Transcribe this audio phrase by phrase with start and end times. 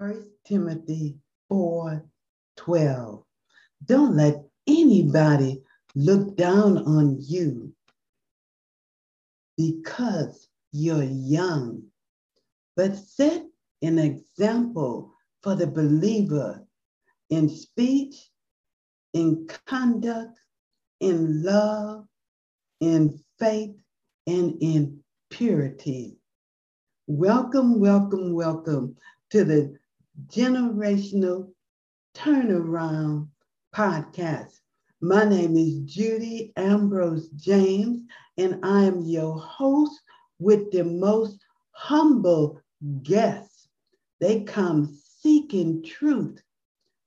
[0.00, 1.18] 1 Timothy
[1.50, 2.02] 4
[2.56, 3.22] 12.
[3.84, 5.62] Don't let anybody
[5.94, 7.70] look down on you
[9.58, 11.82] because you're young,
[12.78, 13.44] but set
[13.82, 16.66] an example for the believer
[17.28, 18.30] in speech,
[19.12, 20.40] in conduct,
[21.00, 22.06] in love,
[22.80, 23.76] in faith,
[24.26, 24.98] and in
[25.28, 26.16] purity.
[27.06, 28.96] Welcome, welcome, welcome
[29.28, 29.79] to the
[30.28, 31.52] Generational
[32.14, 33.28] Turnaround
[33.74, 34.60] Podcast.
[35.00, 38.00] My name is Judy Ambrose James,
[38.36, 40.00] and I am your host
[40.38, 41.38] with the most
[41.72, 42.60] humble
[43.02, 43.68] guests.
[44.20, 46.42] They come seeking truth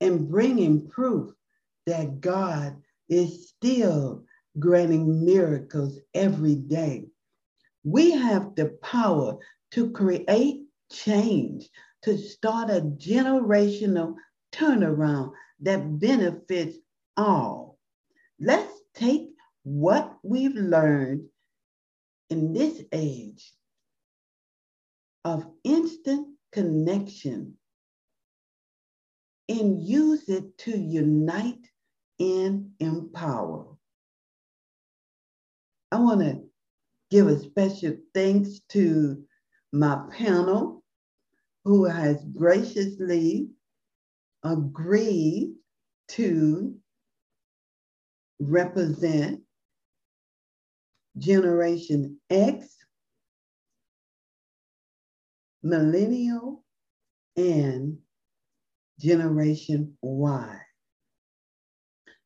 [0.02, 1.34] and bringing proof
[1.86, 4.24] that God is still
[4.60, 7.08] granting miracles every day.
[7.84, 9.38] We have the power
[9.72, 11.70] to create change,
[12.04, 14.16] to start a generational
[14.52, 16.78] turnaround that benefits
[17.18, 17.80] all.
[18.40, 19.30] Let's take
[19.64, 21.26] what we've learned
[22.30, 23.52] in this age
[25.24, 27.58] of instant connection
[29.48, 31.68] and use it to unite
[32.20, 33.66] and empower.
[35.92, 36.44] I want to
[37.12, 39.24] give a special thanks to
[39.72, 40.83] my panel
[41.66, 43.50] who has graciously
[44.44, 45.54] agreed
[46.10, 46.76] to
[48.40, 49.42] represent
[51.18, 52.76] Generation X,
[55.62, 56.64] Millennial,
[57.38, 57.98] and
[59.00, 60.60] Generation Y.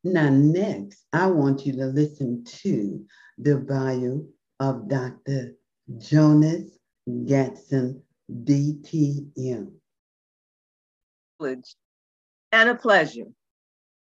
[0.03, 3.05] Now, next, I want you to listen to
[3.37, 4.25] the bio
[4.59, 5.53] of Dr.
[5.97, 8.01] Jonas Gadson,
[8.31, 9.71] DTM.
[12.51, 13.25] And a pleasure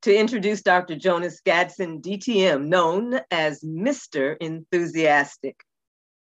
[0.03, 0.97] to introduce Dr.
[0.97, 4.37] Jonas Gadson, DTM, known as Mr.
[4.41, 5.57] Enthusiastic.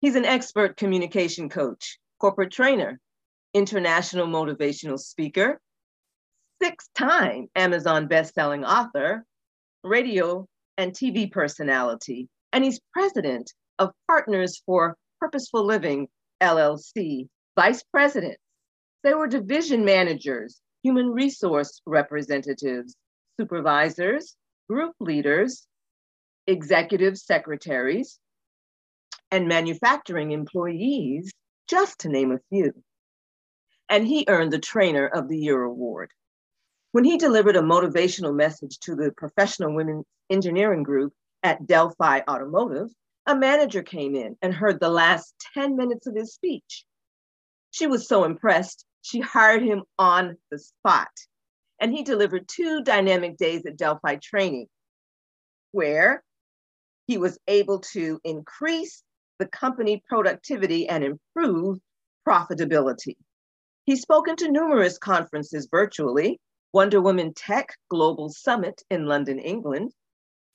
[0.00, 3.00] He's an expert communication coach, corporate trainer,
[3.54, 5.60] international motivational speaker,
[6.62, 9.24] six time Amazon best-selling author,
[9.82, 16.08] radio and TV personality, and he's president of Partners for Purposeful Living,
[16.42, 18.40] LLC, vice presidents.
[19.02, 22.96] They were division managers, human resource representatives,
[23.38, 24.36] supervisors,
[24.68, 25.66] group leaders,
[26.46, 28.18] executive secretaries,
[29.30, 31.32] and manufacturing employees,
[31.68, 32.72] just to name a few.
[33.88, 36.10] And he earned the Trainer of the Year award.
[36.92, 42.88] When he delivered a motivational message to the professional women engineering group at Delphi Automotive,
[43.26, 46.84] a manager came in and heard the last 10 minutes of his speech.
[47.72, 51.10] She was so impressed, she hired him on the spot.
[51.80, 54.68] And he delivered two dynamic days at Delphi training,
[55.72, 56.22] where
[57.06, 59.02] he was able to increase
[59.38, 61.78] the company productivity and improve
[62.28, 63.16] profitability.
[63.86, 66.38] He's spoken to numerous conferences virtually,
[66.74, 69.92] Wonder Woman Tech Global Summit in London, England,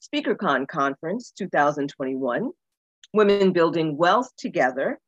[0.01, 2.51] SpeakerCon Conference 2021,
[3.13, 4.99] Women Building Wealth Together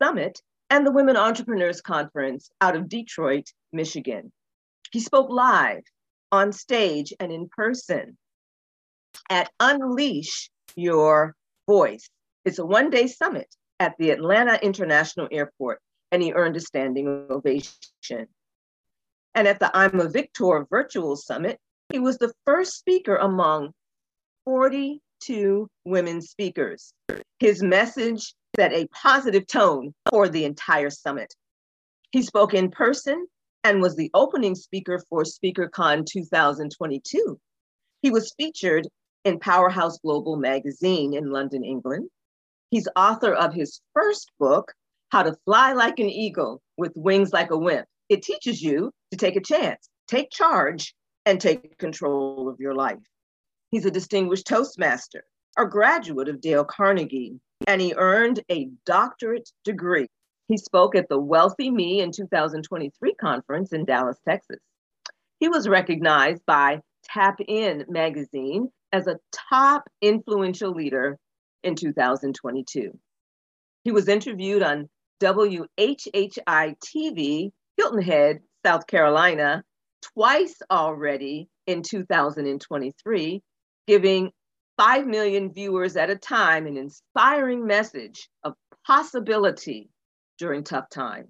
[0.00, 0.40] Summit,
[0.70, 4.32] and the Women Entrepreneurs Conference out of Detroit, Michigan.
[4.90, 5.82] He spoke live,
[6.32, 8.16] on stage, and in person
[9.30, 11.34] at Unleash Your
[11.66, 12.08] Voice.
[12.44, 17.26] It's a one day summit at the Atlanta International Airport, and he earned a standing
[17.30, 18.26] ovation.
[19.34, 21.58] And at the I'm a Victor virtual summit,
[21.92, 23.72] he was the first speaker among
[24.44, 26.92] 42 women speakers.
[27.38, 31.34] His message set a positive tone for the entire summit.
[32.10, 33.26] He spoke in person
[33.64, 37.38] and was the opening speaker for SpeakerCon 2022.
[38.02, 38.86] He was featured
[39.24, 42.08] in Powerhouse Global magazine in London, England.
[42.70, 44.72] He's author of his first book,
[45.10, 47.86] How to Fly Like an Eagle with Wings Like a Wimp.
[48.08, 50.94] It teaches you to take a chance, take charge,
[51.24, 52.98] and take control of your life.
[53.72, 55.24] He's a distinguished Toastmaster,
[55.58, 60.08] a graduate of Dale Carnegie, and he earned a doctorate degree.
[60.48, 64.60] He spoke at the Wealthy Me in 2023 conference in Dallas, Texas.
[65.40, 71.18] He was recognized by Tap In magazine as a top influential leader
[71.62, 72.98] in 2022.
[73.84, 74.88] He was interviewed on
[75.20, 79.62] WHHI TV Hilton Head, South Carolina,
[80.14, 83.42] twice already in 2023,
[83.86, 84.30] giving
[84.78, 88.54] 5 million viewers at a time an inspiring message of
[88.86, 89.88] possibility
[90.38, 91.28] during tough times.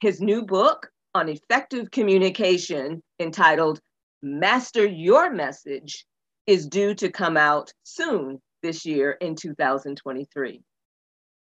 [0.00, 3.78] His new book, on effective communication entitled
[4.22, 6.06] Master Your Message
[6.46, 10.62] is due to come out soon this year in 2023.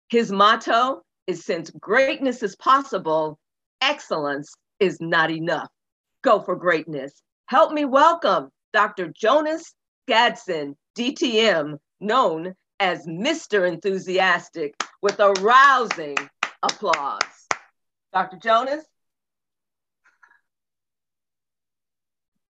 [0.10, 3.38] His motto is Since greatness is possible,
[3.82, 5.70] excellence is not enough.
[6.24, 7.22] Go for greatness.
[7.46, 9.12] Help me welcome Dr.
[9.16, 9.74] Jonas
[10.10, 13.68] Gadson, DTM, known as Mr.
[13.68, 16.18] Enthusiastic, with a rousing
[16.62, 17.48] applause.
[18.14, 18.38] Dr.
[18.38, 18.86] Jonas?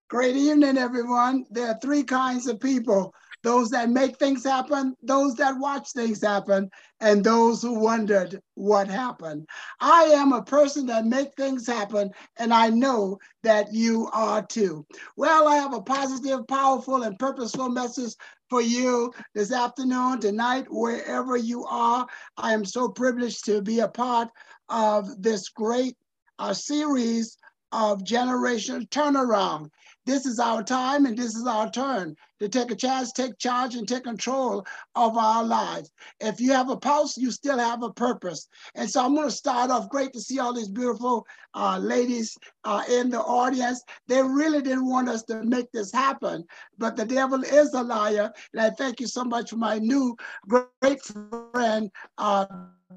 [0.10, 1.45] Great evening, everyone.
[1.50, 3.13] There are three kinds of people
[3.44, 6.69] those that make things happen, those that watch things happen,
[7.01, 9.48] and those who wondered what happened.
[9.80, 14.86] I am a person that make things happen, and I know that you are too.
[15.18, 18.13] Well, I have a positive, powerful, and purposeful message
[18.50, 22.07] for you this afternoon, tonight, wherever you are.
[22.38, 24.30] I am so privileged to be a part
[24.69, 25.98] of this great
[26.39, 27.38] uh, series
[27.74, 29.69] of Generation Turnaround.
[30.05, 33.75] This is our time and this is our turn to take a chance, take charge,
[33.75, 34.65] and take control
[34.95, 35.91] of our lives.
[36.19, 38.47] If you have a pulse, you still have a purpose.
[38.75, 39.89] And so I'm going to start off.
[39.89, 43.81] Great to see all these beautiful uh, ladies uh, in the audience.
[44.07, 46.44] They really didn't want us to make this happen,
[46.77, 48.31] but the devil is a liar.
[48.53, 50.17] And I thank you so much for my new
[50.47, 52.45] great friend, uh,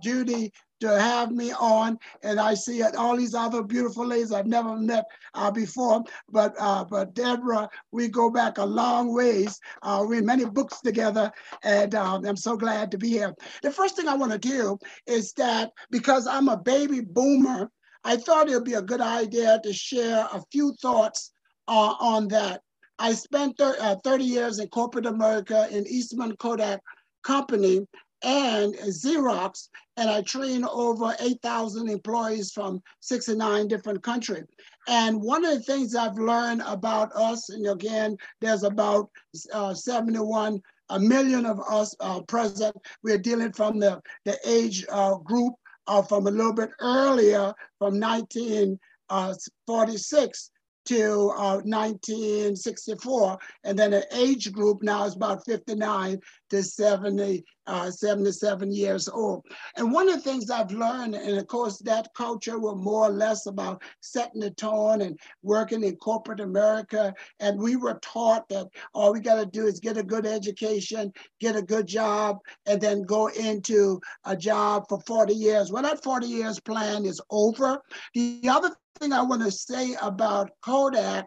[0.02, 1.98] Judy to have me on.
[2.22, 6.04] And I see all these other beautiful ladies I've never met uh, before.
[6.30, 9.58] But uh, but Deborah, we go back a long ways.
[9.82, 11.32] Uh, we many books together,
[11.62, 13.34] and um, I'm so glad to be here.
[13.62, 17.70] The first thing I want to do is that because I'm a baby boomer,
[18.04, 21.32] I thought it would be a good idea to share a few thoughts
[21.68, 22.60] uh, on that.
[22.98, 26.80] I spent uh, 30 years in corporate America in Eastman Kodak
[27.22, 27.86] Company,
[28.26, 34.46] and Xerox, and I train over 8,000 employees from 69 different countries.
[34.88, 39.10] And one of the things I've learned about us, and again, there's about
[39.52, 42.76] uh, 71 a million of us uh, present.
[43.02, 45.54] We're dealing from the, the age uh, group
[45.86, 50.50] uh, from a little bit earlier, from 1946
[50.86, 53.38] to uh, 1964.
[53.64, 56.18] And then the age group now is about 59
[56.50, 59.44] to 70, uh, 77 years old.
[59.76, 63.12] And one of the things I've learned, and of course that culture was more or
[63.12, 67.14] less about setting the tone and working in corporate America.
[67.40, 71.12] And we were taught that all we got to do is get a good education,
[71.40, 75.70] get a good job, and then go into a job for 40 years.
[75.70, 77.80] Well, that 40 years plan is over.
[78.14, 81.26] The other thing I want to say about Kodak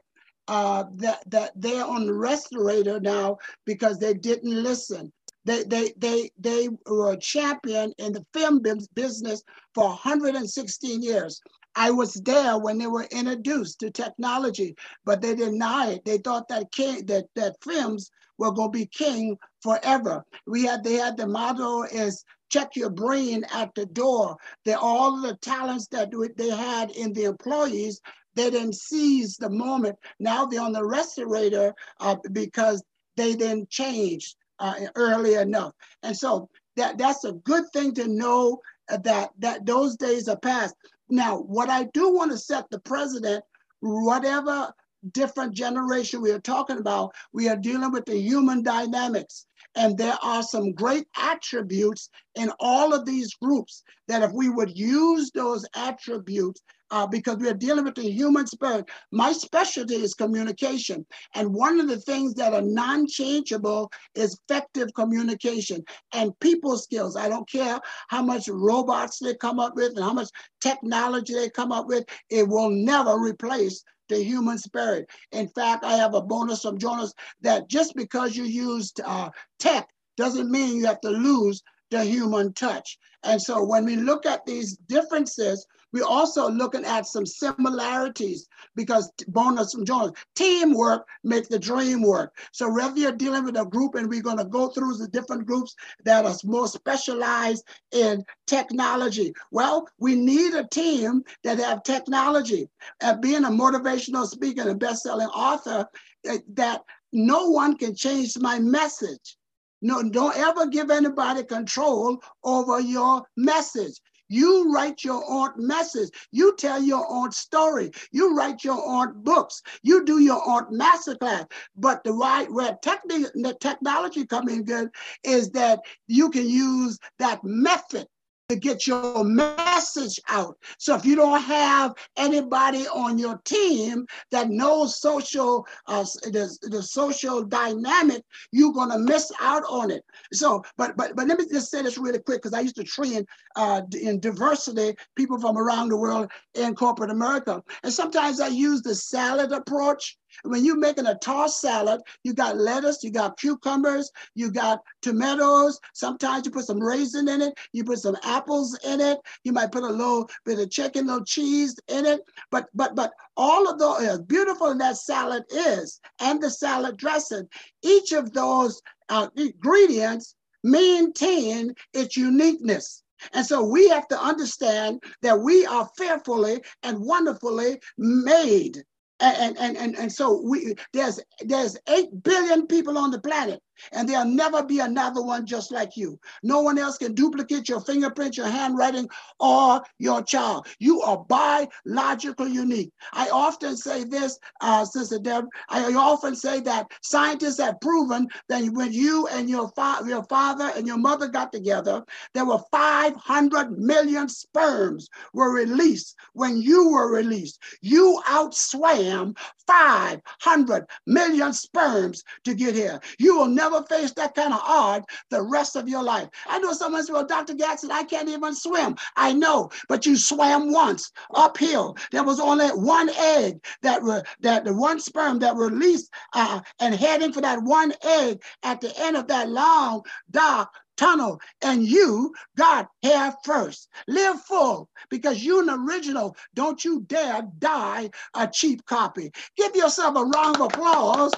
[0.49, 5.13] uh, that that they're on the respirator now because they didn't listen.
[5.45, 8.61] They they they they were a champion in the film
[8.95, 9.43] business
[9.75, 11.39] for 116 years.
[11.75, 14.75] I was there when they were introduced to technology,
[15.05, 16.05] but they denied it.
[16.05, 18.09] They thought that king, that that films
[18.39, 20.23] were going to be king forever.
[20.47, 24.35] We had they had the motto is check your brain at the door.
[24.65, 28.01] That all the talents that they had in the employees,
[28.39, 29.97] they didn't seize the moment.
[30.17, 32.81] Now they're on the respirator uh, because
[33.17, 35.73] they didn't change uh, early enough.
[36.03, 40.73] And so that, that's a good thing to know that, that those days are past.
[41.09, 43.43] Now, what I do want to set the president,
[43.81, 44.71] whatever
[45.11, 49.47] different generation we are talking about, we are dealing with the human dynamics.
[49.75, 54.77] And there are some great attributes in all of these groups that if we would
[54.77, 60.13] use those attributes, uh, because we are dealing with the human spirit, my specialty is
[60.13, 61.05] communication.
[61.35, 67.15] And one of the things that are non changeable is effective communication and people skills.
[67.15, 70.29] I don't care how much robots they come up with and how much
[70.61, 75.07] technology they come up with, it will never replace the human spirit.
[75.31, 79.29] In fact, I have a bonus from Jonas that just because you used uh,
[79.59, 82.97] tech doesn't mean you have to lose the human touch.
[83.23, 89.11] And so when we look at these differences, we're also looking at some similarities because
[89.27, 92.35] bonus from Jonas, teamwork makes the dream work.
[92.51, 95.45] So whether you're dealing with a group and we're going to go through the different
[95.45, 99.33] groups that are more specialized in technology.
[99.51, 102.69] Well, we need a team that have technology.
[103.01, 105.87] And being a motivational speaker and a best-selling author,
[106.25, 106.81] eh, that
[107.11, 109.37] no one can change my message.
[109.81, 113.99] No, don't ever give anybody control over your message.
[114.29, 116.09] You write your own message.
[116.31, 117.91] You tell your own story.
[118.11, 119.61] You write your own books.
[119.83, 121.51] You do your own masterclass.
[121.75, 124.89] But the right where techni- the technology come in good
[125.23, 128.07] is that you can use that method
[128.49, 130.57] to get your message out.
[130.79, 136.81] So if you don't have anybody on your team that knows social, uh, the, the
[136.81, 140.03] social dynamic, you're gonna miss out on it.
[140.33, 142.83] So, but but but let me just say this really quick because I used to
[142.83, 143.23] train
[143.55, 148.81] uh, in diversity people from around the world in corporate America, and sometimes I use
[148.81, 150.17] the salad approach.
[150.43, 155.79] When you're making a tossed salad, you got lettuce, you got cucumbers, you got tomatoes.
[155.93, 159.71] Sometimes you put some raisin in it, you put some apples in it, you might
[159.71, 162.21] put a little bit of chicken, little cheese in it.
[162.51, 167.47] But but but all of those, as beautiful that salad is, and the salad dressing,
[167.83, 173.03] each of those uh, ingredients maintain its uniqueness.
[173.33, 178.83] And so we have to understand that we are fearfully and wonderfully made
[179.19, 184.07] and and and, and so we there's there's 8 billion people on the planet and
[184.07, 186.19] there'll never be another one just like you.
[186.43, 189.09] No one else can duplicate your fingerprint, your handwriting,
[189.39, 190.67] or your child.
[190.79, 192.91] You are biologically unique.
[193.13, 198.63] I often say this, uh, Sister Deb, I often say that scientists have proven that
[198.73, 203.77] when you and your, fa- your father and your mother got together, there were 500
[203.77, 207.59] million sperms were released when you were released.
[207.81, 212.99] You outswam 500 million sperms to get here.
[213.19, 216.29] You will never never face that kind of odds the rest of your life.
[216.47, 217.53] I know someone said, well, Dr.
[217.53, 218.95] Gadson, I can't even swim.
[219.15, 221.97] I know, but you swam once uphill.
[222.11, 226.95] There was only one egg that were that the one sperm that released uh, and
[226.95, 232.33] heading for that one egg at the end of that long, dark tunnel and you
[232.57, 233.87] got here first.
[234.07, 236.35] Live full because you're an original.
[236.55, 239.31] Don't you dare die a cheap copy.
[239.55, 241.31] Give yourself a round of applause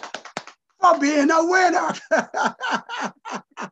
[0.82, 1.94] for being a winner.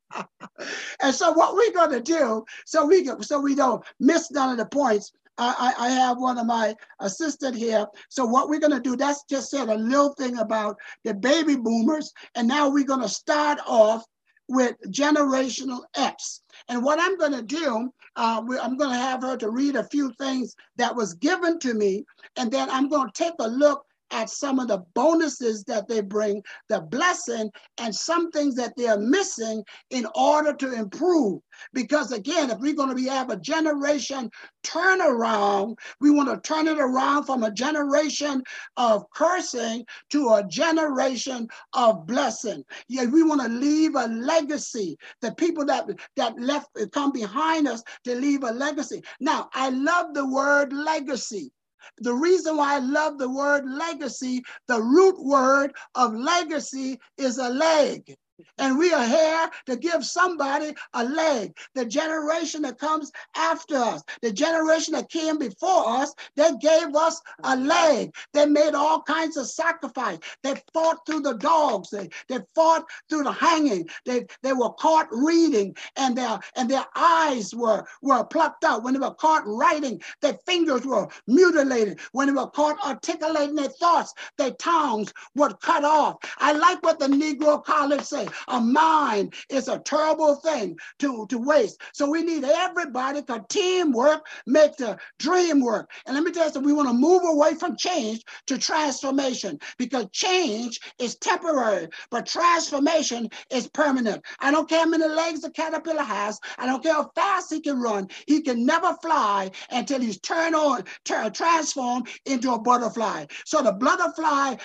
[1.02, 4.58] and so what we're going to do, so we so we don't miss none of
[4.58, 5.12] the points.
[5.42, 7.88] I, I have one of my assistant here.
[8.10, 10.76] So what we're going to do, that's just said a little thing about
[11.06, 12.14] the baby boomers.
[12.36, 14.04] And now we're going to start off
[14.50, 16.42] with generational X.
[16.68, 19.86] And what I'm going to do, uh, I'm going to have her to read a
[19.86, 22.04] few things that was given to me.
[22.36, 26.02] And then I'm going to take a look at some of the bonuses that they
[26.02, 31.42] bring, the blessing, and some things that they're missing in order to improve.
[31.74, 34.30] Because again, if we're going to be have a generation
[34.64, 38.44] turnaround, we want to turn it around from a generation
[38.78, 42.64] of cursing to a generation of blessing.
[42.88, 44.98] Yeah, we want to leave a legacy.
[45.22, 49.04] The people that that left come behind us to leave a legacy.
[49.20, 51.52] Now, I love the word legacy
[51.98, 57.50] the reason why I love the word legacy, the root word of legacy is a
[57.50, 58.16] leg.
[58.58, 61.58] And we are here to give somebody a leg.
[61.76, 67.22] The generation that comes after us, the generation that came before us, they gave us
[67.44, 68.14] a leg.
[68.34, 70.20] They made all kinds of sacrifice.
[70.44, 71.90] They fought through the dogs.
[71.90, 73.88] They, they fought through the hanging.
[74.06, 78.84] They, they were caught reading and their and their eyes were, were plucked out.
[78.84, 82.00] When they were caught writing, their fingers were mutilated.
[82.12, 86.18] When they were caught articulating their thoughts, their tongues were cut off.
[86.38, 88.04] I like what the Negro College
[88.48, 91.82] A mind is a terrible thing to, to waste.
[91.94, 95.90] So we need everybody to teamwork make the dream work.
[96.06, 99.60] And let me tell you something, we want to move away from change to transformation
[99.78, 104.24] because change is temporary, but transformation is permanent.
[104.40, 106.40] I don't care how many legs a caterpillar has.
[106.58, 108.08] I don't care how fast he can run.
[108.28, 113.26] He can never fly until he's turned on, turn, uh, transformed into a butterfly.
[113.46, 114.56] So the butterfly,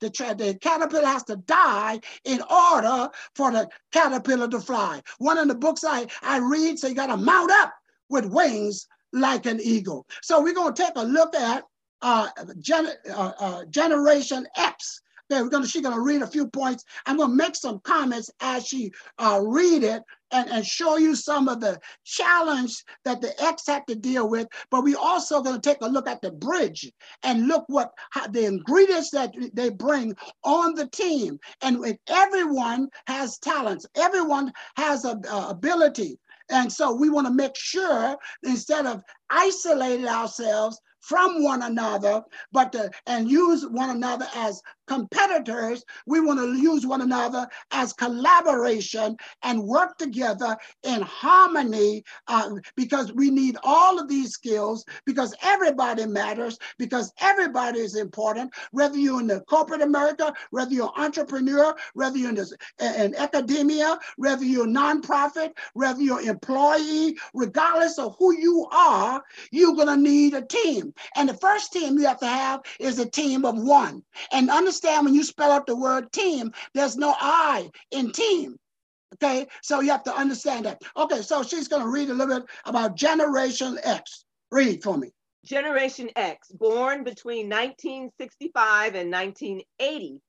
[0.00, 5.02] the, the caterpillar has to die in order for the caterpillar to fly.
[5.18, 7.72] One of the books I, I read say you got to mount up
[8.08, 10.06] with wings like an eagle.
[10.22, 11.64] So we're going to take a look at
[12.02, 15.02] uh, gen, uh, uh, Generation X.
[15.30, 16.84] Okay, we're gonna, she's gonna read a few points.
[17.06, 21.46] I'm gonna make some comments as she uh, read it and, and show you some
[21.48, 24.48] of the challenge that the ex had to deal with.
[24.70, 26.90] But we also to take a look at the bridge
[27.22, 31.38] and look what how, the ingredients that they bring on the team.
[31.62, 36.18] And everyone has talents, everyone has a, a ability.
[36.50, 42.22] And so we want to make sure instead of isolating ourselves, from one another,
[42.52, 45.84] but to, and use one another as competitors.
[46.04, 53.12] We want to use one another as collaboration and work together in harmony uh, because
[53.12, 59.20] we need all of these skills because everybody matters, because everybody is important, whether you're
[59.20, 64.44] in the corporate America, whether you're an entrepreneur, whether you're in, this, in academia, whether
[64.44, 70.34] you're a nonprofit, whether you're employee, regardless of who you are, you're going to need
[70.34, 70.92] a team.
[71.14, 74.02] And the first team you have to have is a team of one.
[74.32, 78.56] And understand when you spell out the word team, there's no I in team.
[79.14, 80.80] Okay, so you have to understand that.
[80.96, 84.24] Okay, so she's going to read a little bit about Generation X.
[84.50, 85.10] Read for me.
[85.44, 90.20] Generation X, born between 1965 and 1980.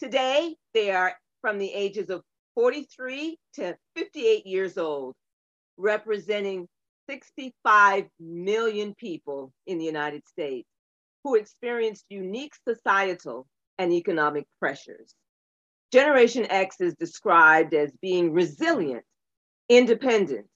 [0.00, 2.22] Today, they are from the ages of
[2.54, 5.14] 43 to 58 years old,
[5.76, 6.68] representing
[7.08, 10.68] 65 million people in the United States
[11.24, 13.46] who experienced unique societal
[13.78, 15.14] and economic pressures.
[15.92, 19.04] Generation X is described as being resilient,
[19.68, 20.46] independent,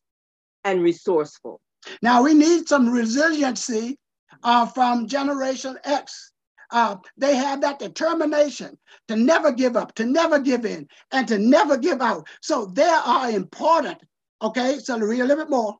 [0.64, 1.61] and resourceful.
[2.02, 3.99] Now, we need some resiliency
[4.43, 6.33] uh, from Generation X.
[6.71, 11.38] Uh, they have that determination to never give up, to never give in, and to
[11.38, 12.26] never give out.
[12.41, 13.99] So they are important.
[14.41, 15.76] Okay, so to read a little bit more.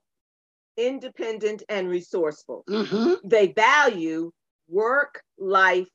[0.77, 2.65] Independent and resourceful.
[2.69, 3.27] Mm-hmm.
[3.27, 4.33] They value
[4.69, 5.89] work life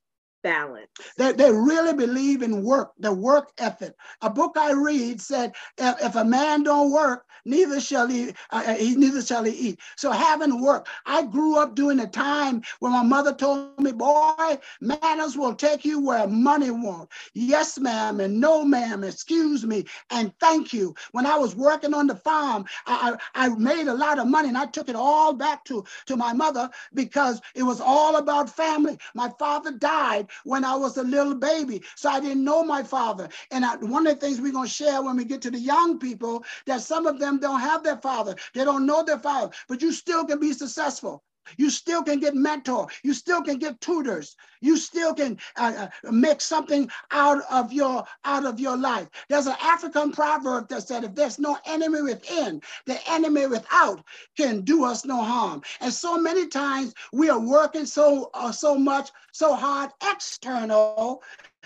[0.47, 0.87] balance.
[1.17, 3.93] They, they really believe in work, the work ethic.
[4.21, 8.63] A book I read said, if, if a man don't work, neither shall he, uh,
[8.67, 9.79] uh, he neither shall he eat.
[9.95, 14.57] So having work, I grew up during a time when my mother told me, boy,
[14.81, 17.09] manners will take you where money won't.
[17.33, 20.95] Yes, ma'am, and no, ma'am, excuse me, and thank you.
[21.11, 24.49] When I was working on the farm, I, I, I made a lot of money
[24.49, 28.49] and I took it all back to, to my mother because it was all about
[28.49, 28.97] family.
[29.13, 31.81] My father died when I was a little baby.
[31.95, 33.29] So I didn't know my father.
[33.51, 35.59] And I, one of the things we're going to share when we get to the
[35.59, 38.35] young people that some of them don't have their father.
[38.53, 41.23] They don't know their father, but you still can be successful.
[41.57, 42.87] You still can get mentor.
[43.03, 44.35] You still can get tutors.
[44.61, 49.07] You still can uh, uh, make something out of your out of your life.
[49.29, 54.03] There's an African proverb that said, "If there's no enemy within, the enemy without
[54.35, 58.75] can do us no harm." And so many times we are working so uh, so
[58.75, 61.21] much, so hard external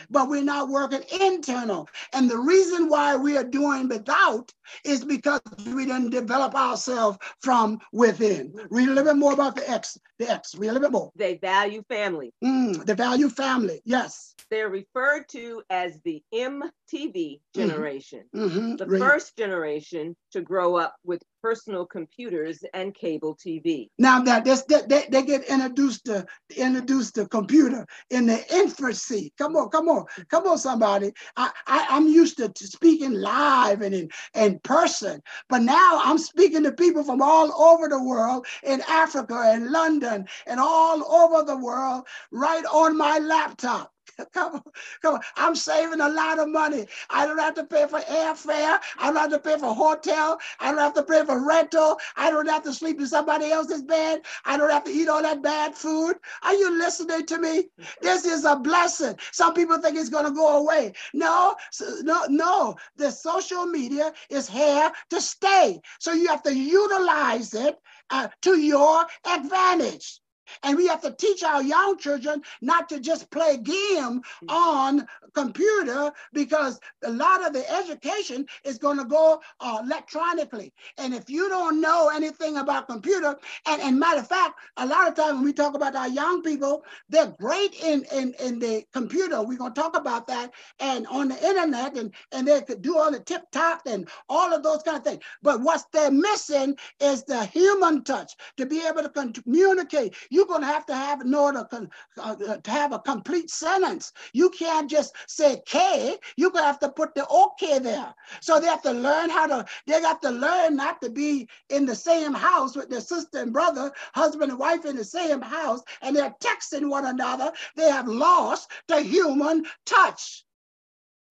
[0.09, 1.87] but we're not working internal.
[2.13, 4.51] And the reason why we are doing without
[4.85, 8.53] is because we didn't develop ourselves from within.
[8.69, 11.11] Read a little bit more about the X, the X, read a little bit more.
[11.15, 12.33] They value family.
[12.43, 14.35] Mm, they value family, yes.
[14.49, 17.59] They're referred to as the MTV mm-hmm.
[17.59, 18.75] generation, mm-hmm.
[18.75, 23.89] the first generation to grow up with personal computers and cable TV.
[23.97, 24.45] Now that
[24.87, 26.25] they, they get introduced to
[26.55, 29.33] introduced to computer in the infancy.
[29.37, 31.11] Come on, come on, come on, somebody.
[31.35, 36.17] I, I I'm used to, to speaking live and in, in person, but now I'm
[36.17, 41.43] speaking to people from all over the world, in Africa and London and all over
[41.45, 43.91] the world, right on my laptop.
[44.33, 44.63] Come on,
[45.01, 45.21] come on.
[45.35, 46.85] I'm saving a lot of money.
[47.09, 48.79] I don't have to pay for airfare.
[48.99, 50.39] I don't have to pay for hotel.
[50.59, 51.99] I don't have to pay for rental.
[52.15, 54.21] I don't have to sleep in somebody else's bed.
[54.45, 56.15] I don't have to eat all that bad food.
[56.43, 57.69] Are you listening to me?
[58.01, 59.15] This is a blessing.
[59.31, 60.93] Some people think it's going to go away.
[61.13, 61.55] No,
[62.03, 62.75] no, no.
[62.97, 65.81] The social media is here to stay.
[65.99, 67.77] So you have to utilize it
[68.09, 70.20] uh, to your advantage.
[70.63, 76.11] And we have to teach our young children not to just play game on computer
[76.33, 80.73] because a lot of the education is going to go uh, electronically.
[80.97, 83.35] And if you don't know anything about computer,
[83.67, 86.41] and, and matter of fact, a lot of times when we talk about our young
[86.41, 89.41] people, they're great in, in, in the computer.
[89.41, 92.97] We're going to talk about that and on the internet, and, and they could do
[92.97, 95.23] all the tip top and all of those kind of things.
[95.41, 99.09] But what they're missing is the human touch to be able to
[99.41, 100.15] communicate.
[100.31, 104.13] You're going to have to have in order to, uh, to have a complete sentence.
[104.33, 108.13] You can't just say K, you're gonna have to put the OK there.
[108.39, 111.85] So they have to learn how to, they got to learn not to be in
[111.85, 115.81] the same house with their sister and brother, husband and wife in the same house,
[116.01, 117.51] and they're texting one another.
[117.75, 120.45] They have lost the human touch.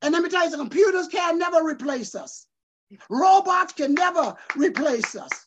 [0.03, 2.47] And let me tell you, the computers can never replace us.
[3.09, 5.47] Robots can never replace us.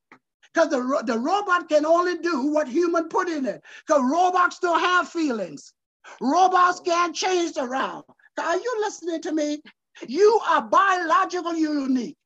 [0.54, 3.64] Because the, the robot can only do what human put in it.
[3.88, 5.74] Because robots don't have feelings.
[6.22, 6.84] Robots oh.
[6.84, 8.04] can't change around.
[8.40, 9.62] Are you listening to me?
[10.08, 12.18] You are biologically unique.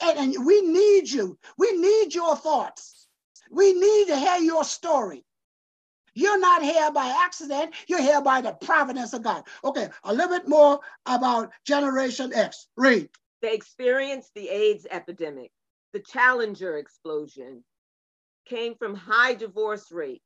[0.00, 1.38] And, and we need you.
[1.58, 3.08] We need your thoughts.
[3.50, 5.24] We need to hear your story.
[6.14, 7.74] You're not here by accident.
[7.86, 9.44] You're here by the providence of God.
[9.62, 12.68] Okay, a little bit more about Generation X.
[12.76, 13.10] Read.
[13.42, 15.50] They experienced the AIDS epidemic,
[15.96, 17.64] the Challenger explosion,
[18.44, 20.20] came from high divorce rate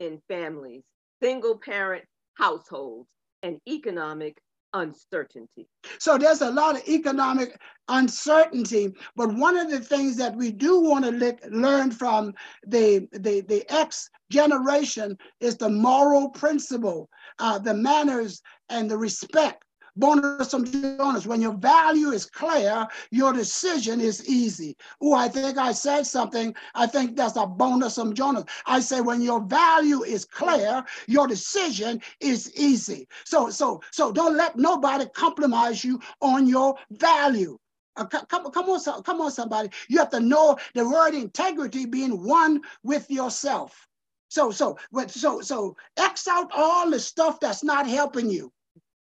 [0.00, 0.84] in families,
[1.22, 3.06] single parent households,
[3.42, 4.38] and economic
[4.72, 5.68] uncertainty.
[5.98, 10.80] So there's a lot of economic uncertainty, but one of the things that we do
[10.80, 12.32] want to learn from
[12.66, 19.62] the, the, the X generation is the moral principle, uh, the manners and the respect
[19.96, 21.26] bonus Jonas.
[21.26, 24.76] When your value is clear, your decision is easy.
[25.00, 26.54] Oh, I think I said something.
[26.74, 28.44] I think that's a bonus Jonas.
[28.66, 33.08] I say when your value is clear, your decision is easy.
[33.24, 37.58] So, so, so don't let nobody compromise you on your value.
[37.96, 39.68] Uh, come, come on, come on, somebody.
[39.88, 43.86] You have to know the word integrity being one with yourself.
[44.28, 44.78] So, so,
[45.08, 48.50] so, so, X out all the stuff that's not helping you.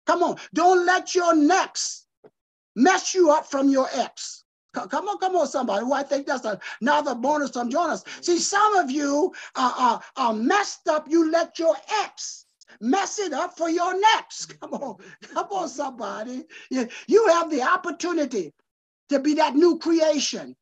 [0.07, 0.37] Come on.
[0.55, 2.07] Don't let your next
[2.77, 4.45] mess you up from your ex.
[4.75, 5.85] Come on, come on, somebody.
[5.85, 6.47] Well, I think that's
[6.81, 8.05] another bonus from Jonas.
[8.23, 11.07] See, some of you are, are, are messed up.
[11.11, 12.47] You let your ex
[12.81, 14.59] mess it up for your next.
[14.61, 14.97] Come on,
[15.35, 16.45] come on, somebody.
[16.71, 18.55] You, you have the opportunity
[19.11, 20.57] to be that new creation.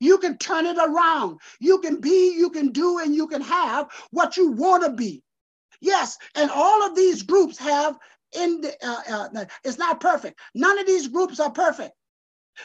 [0.00, 1.40] You can turn it around.
[1.60, 5.22] You can be, you can do, and you can have what you want to be.
[5.80, 7.96] Yes, and all of these groups have
[8.34, 10.38] in the, uh, uh, it's not perfect.
[10.54, 11.92] None of these groups are perfect.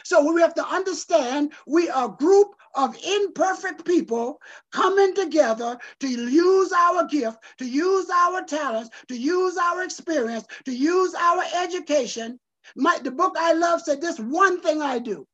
[0.04, 4.40] So we have to understand we are a group of imperfect people
[4.72, 10.74] coming together to use our gift, to use our talents, to use our experience, to
[10.74, 12.38] use our education.
[12.74, 15.26] My, the book I love said this one thing I do.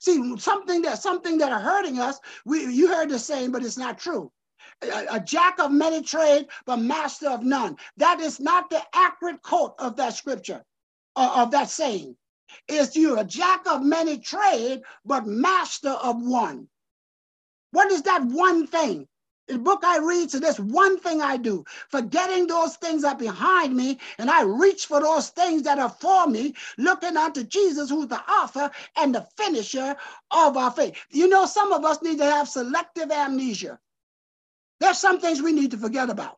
[0.00, 3.78] See, something that something that are hurting us, we you heard the saying, but it's
[3.78, 4.30] not true
[4.82, 7.76] a, a jack of many trade, but master of none.
[7.96, 10.64] That is not the accurate quote of that scripture,
[11.16, 12.16] uh, of that saying.
[12.68, 16.68] Is you a jack of many trade, but master of one.
[17.72, 19.08] What is that one thing?
[19.48, 21.64] The book I read, so this one thing I do.
[21.90, 25.90] Forgetting those things that are behind me, and I reach for those things that are
[25.90, 29.96] for me, looking unto Jesus, who's the author and the finisher
[30.30, 30.96] of our faith.
[31.10, 33.78] You know, some of us need to have selective amnesia.
[34.84, 36.36] There's some things we need to forget about.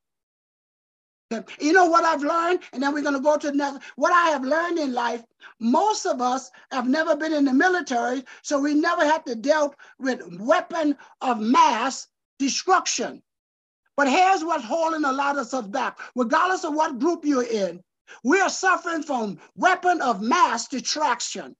[1.59, 2.61] You know what I've learned?
[2.73, 3.81] And then we're going to go to the next.
[3.97, 5.25] What I have learned in life,
[5.59, 9.75] most of us have never been in the military, so we never had to deal
[9.99, 12.07] with weapon of mass
[12.39, 13.21] destruction.
[13.97, 15.99] But here's what's holding a lot of us back.
[16.15, 17.83] Regardless of what group you're in,
[18.23, 21.57] we are suffering from weapon of mass distraction.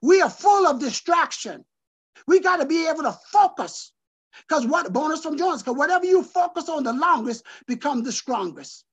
[0.00, 1.64] We are full of distraction.
[2.28, 3.90] We got to be able to focus
[4.48, 5.62] because what bonus from Jonas?
[5.62, 8.84] Because whatever you focus on the longest becomes the strongest.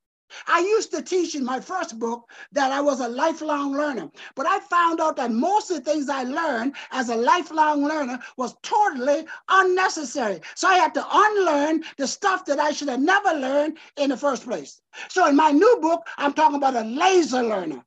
[0.46, 4.46] I used to teach in my first book that I was a lifelong learner, but
[4.46, 8.56] I found out that most of the things I learned as a lifelong learner was
[8.62, 10.42] totally unnecessary.
[10.56, 14.18] So I had to unlearn the stuff that I should have never learned in the
[14.18, 14.82] first place.
[15.08, 17.86] So in my new book, I'm talking about a laser learner.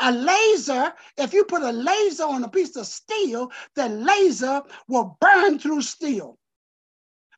[0.00, 5.16] A laser, if you put a laser on a piece of steel, the laser will
[5.20, 6.39] burn through steel.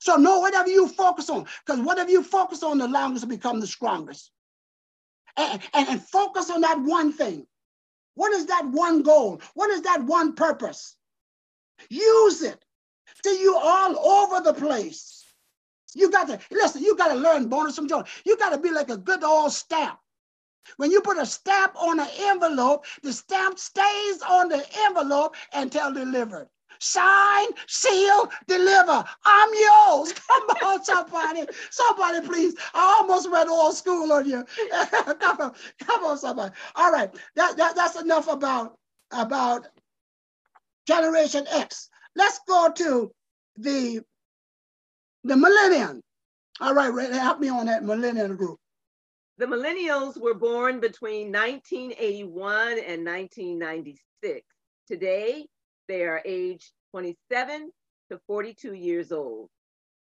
[0.03, 3.61] So know whatever you focus on, because whatever you focus on, the longest will become
[3.61, 4.33] the strongest.
[5.37, 7.47] And, and, and focus on that one thing.
[8.17, 9.41] What is that one goal?
[9.55, 10.97] What is that one purpose?
[11.89, 12.65] Use it
[13.23, 15.25] till you all over the place.
[15.95, 18.03] You got to listen, you got to learn bonus from joy.
[18.27, 20.01] You got to be like a good old stamp.
[20.79, 25.93] When you put a stamp on an envelope, the stamp stays on the envelope until
[25.93, 26.49] delivered
[26.83, 29.05] sign, seal, deliver.
[29.25, 30.13] I'm yours.
[30.29, 31.45] Come on, somebody.
[31.71, 32.55] Somebody, please.
[32.75, 34.45] I almost went old school on you.
[35.21, 35.53] come on,
[35.85, 36.55] come on, somebody.
[36.75, 37.11] All right.
[37.37, 38.77] That, that, that's enough about,
[39.11, 39.69] about
[40.87, 41.89] Generation X.
[42.17, 43.13] Let's go to
[43.57, 44.01] the,
[45.25, 46.03] the millennium.
[46.61, 48.59] All right, Ray, help me on that millennium group.
[49.39, 54.47] The millennials were born between 1981 and 1996.
[54.87, 55.47] Today,
[55.89, 57.71] they are aged 27
[58.11, 59.49] to 42 years old.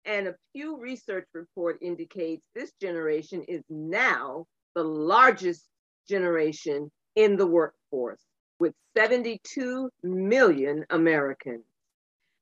[0.05, 5.67] And a Pew Research report indicates this generation is now the largest
[6.09, 8.21] generation in the workforce
[8.59, 11.63] with 72 million Americans.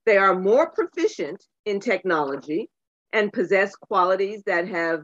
[0.06, 2.70] They are more proficient in technology
[3.14, 5.04] and possess qualities that have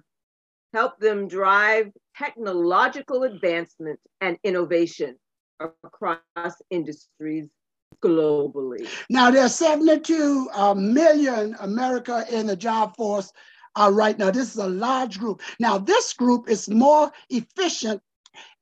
[0.74, 5.16] helped them drive technological advancement and innovation
[5.60, 6.22] across
[6.70, 7.48] industries
[8.04, 8.88] globally.
[9.10, 13.32] Now, there's 72 uh, million America in the job force.
[13.78, 14.32] uh, right now.
[14.32, 15.42] This is a large group.
[15.60, 18.02] Now, this group is more efficient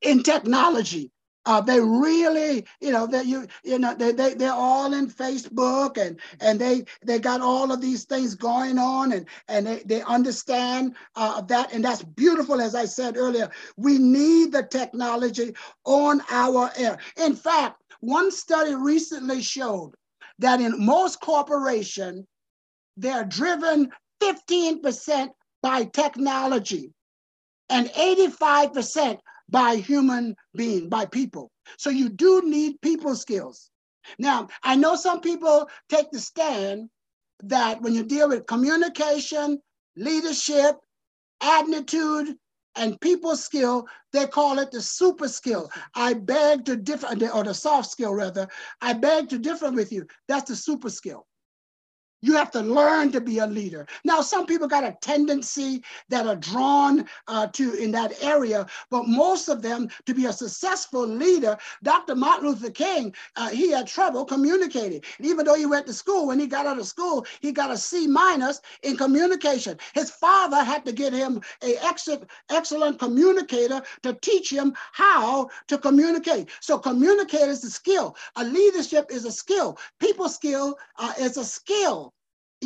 [0.02, 1.12] in technology.
[1.48, 5.96] Uh, they really, you know, that you, you know, they, they, they're all in Facebook
[5.98, 10.02] and, and they, they got all of these things going on and, and they, they
[10.02, 11.72] understand uh, that.
[11.72, 12.60] And that's beautiful.
[12.60, 16.98] As I said earlier, we need the technology on our air.
[17.18, 19.92] In fact, one study recently showed
[20.40, 22.26] that in most corporations,
[22.98, 23.92] they're driven
[24.22, 25.30] 15%
[25.62, 26.92] by technology
[27.70, 31.52] and 85% by human being, by people.
[31.78, 33.70] So you do need people skills.
[34.20, 36.90] Now, I know some people take the stand
[37.44, 39.60] that when you deal with communication,
[39.96, 40.76] leadership,
[41.42, 42.36] attitude,
[42.76, 45.72] and people skill, they call it the super skill.
[45.96, 48.48] I beg to differ, or the soft skill rather.
[48.82, 50.08] I beg to differ with you.
[50.28, 51.26] That's the super skill.
[52.26, 53.86] You have to learn to be a leader.
[54.04, 59.08] Now, some people got a tendency that are drawn uh, to in that area, but
[59.08, 62.16] most of them, to be a successful leader, Dr.
[62.16, 65.04] Martin Luther King, uh, he had trouble communicating.
[65.20, 67.70] And even though he went to school, when he got out of school, he got
[67.70, 69.78] a C minus in communication.
[69.94, 75.78] His father had to get him a excellent, excellent communicator to teach him how to
[75.78, 76.50] communicate.
[76.60, 78.16] So communicate is a skill.
[78.36, 79.78] A leadership is a skill.
[80.00, 82.15] People skill uh, is a skill.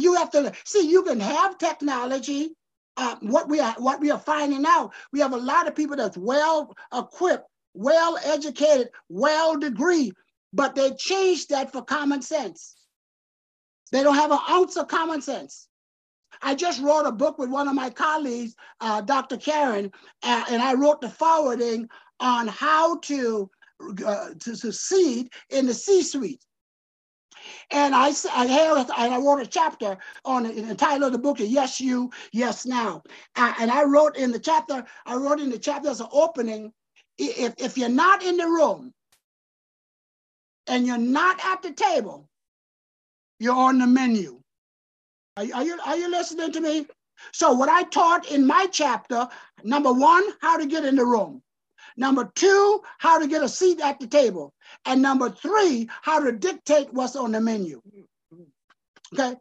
[0.02, 0.90] You have to see.
[0.90, 2.52] You can have technology.
[2.98, 5.96] Uh, what we are what we are finding out, we have a lot of people
[5.96, 10.12] that's well equipped, well educated, well degree,
[10.52, 12.76] but they changed that for common sense.
[13.92, 15.70] They don't have an ounce of common sense.
[16.42, 19.38] I just wrote a book with one of my colleagues, uh, Dr.
[19.38, 19.92] Karen,
[20.24, 23.50] uh, and I wrote the forwarding on how to
[24.06, 26.44] uh, to succeed in the C-suite.
[27.72, 31.40] And I, I, have, I wrote a chapter on it, the title of the book
[31.40, 33.04] is Yes You, Yes Now.
[33.36, 36.74] Uh, and I wrote in the chapter, I wrote in the chapter as an opening,
[37.18, 38.94] if, if you're not in the room
[40.68, 42.30] and you're not at the table,
[43.40, 44.42] you're on the menu.
[45.38, 46.88] Are, are, you, are you listening to me?
[47.34, 49.28] So what I taught in my chapter,
[49.64, 51.42] number one, how to get in the room.
[52.00, 54.54] Number two, how to get a seat at the table.
[54.86, 57.82] And number three, how to dictate what's on the menu.
[59.14, 59.36] Okay.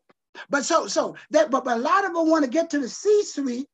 [0.51, 2.88] But so so that but, but a lot of them want to get to the
[2.88, 3.68] C-suite.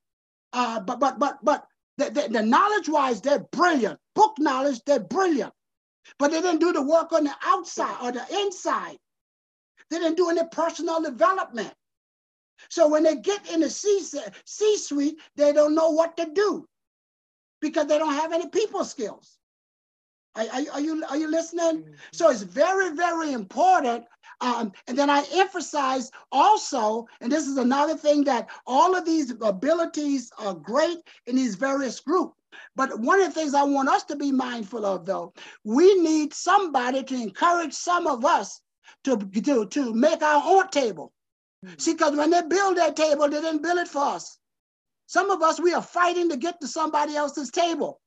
[0.53, 1.65] Uh, but but but but
[1.97, 3.99] the, the, the knowledge wise, they're brilliant.
[4.15, 5.55] Book knowledge, they're brilliant.
[6.19, 8.99] But they didn't do the work on the outside or the inside.
[9.91, 11.73] They didn't do any personal development.
[12.69, 14.03] So when they get in the C,
[14.45, 16.67] C-suite, they don't know what to do
[17.65, 19.39] because they don't have any people skills.
[20.37, 21.77] Are, are, are you, are you listening?
[21.83, 21.93] Mm-hmm.
[22.13, 24.05] So it's very, very important.
[24.41, 29.33] Um, and then I emphasize also, and this is another thing that all of these
[29.41, 32.37] abilities are great in these various groups.
[32.77, 35.33] But one of the things I want us to be mindful of, though,
[35.65, 38.61] we need somebody to encourage some of us
[39.05, 41.13] to, to, to make our own table.
[41.65, 41.79] Mm-hmm.
[41.79, 44.39] See, because when they build that table, they didn't build it for us.
[45.07, 48.01] Some of us, we are fighting to get to somebody else's table.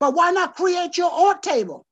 [0.00, 1.84] But why not create your own table?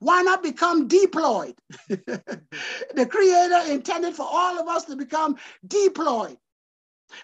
[0.00, 1.54] Why not become deployed?
[1.88, 6.38] the creator intended for all of us to become deployed.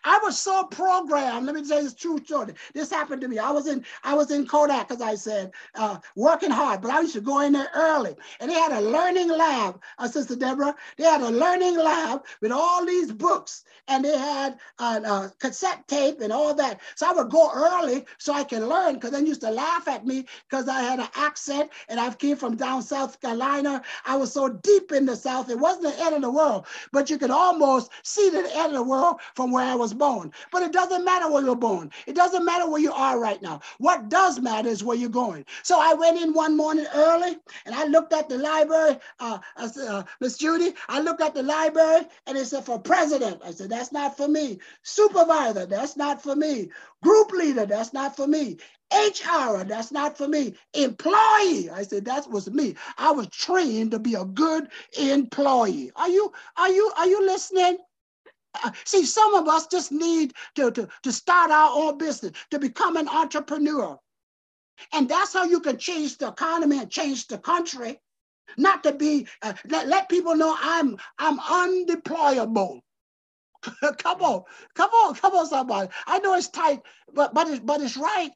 [0.04, 1.46] I was so programmed.
[1.46, 2.54] Let me tell you this true story.
[2.74, 3.38] This happened to me.
[3.38, 7.00] I was in I was in Kodak, as I said, uh, working hard, but I
[7.00, 8.16] used to go in there early.
[8.40, 10.74] And they had a learning lab, uh, Sister Deborah.
[10.96, 15.86] They had a learning lab with all these books, and they had a, a cassette
[15.88, 16.80] tape and all that.
[16.94, 20.06] So I would go early so I can learn, because they used to laugh at
[20.06, 23.82] me because I had an accent and I came from down South Carolina.
[24.04, 25.50] I was so deep in the South.
[25.50, 28.72] It wasn't the end of the world, but you could almost see the end of
[28.72, 30.30] the world from where I was born.
[30.52, 31.90] But it doesn't matter where you're born.
[32.06, 33.60] It doesn't matter where you are right now.
[33.78, 35.46] What does matter is where you're going.
[35.62, 38.98] So I went in one morning early and I looked at the library.
[39.18, 43.40] Uh, uh, Miss Judy, I looked at the library and it said for president.
[43.44, 44.58] I said, that's not for me.
[44.82, 46.68] Supervisor, that's not for me.
[47.02, 48.58] Group leader, that's not for me.
[48.92, 50.54] HR, that's not for me.
[50.74, 52.74] Employee, I said that was me.
[52.98, 55.92] I was trained to be a good employee.
[55.94, 57.78] Are you are you are you listening?
[58.84, 62.96] See, some of us just need to, to, to start our own business, to become
[62.96, 63.98] an entrepreneur.
[64.92, 68.00] And that's how you can change the economy and change the country.
[68.56, 72.80] Not to be, uh, let, let people know I'm, I'm undeployable.
[73.98, 74.42] come on,
[74.74, 75.88] come on, come on, somebody.
[76.06, 76.80] I know it's tight,
[77.12, 78.30] but but it's but it's right.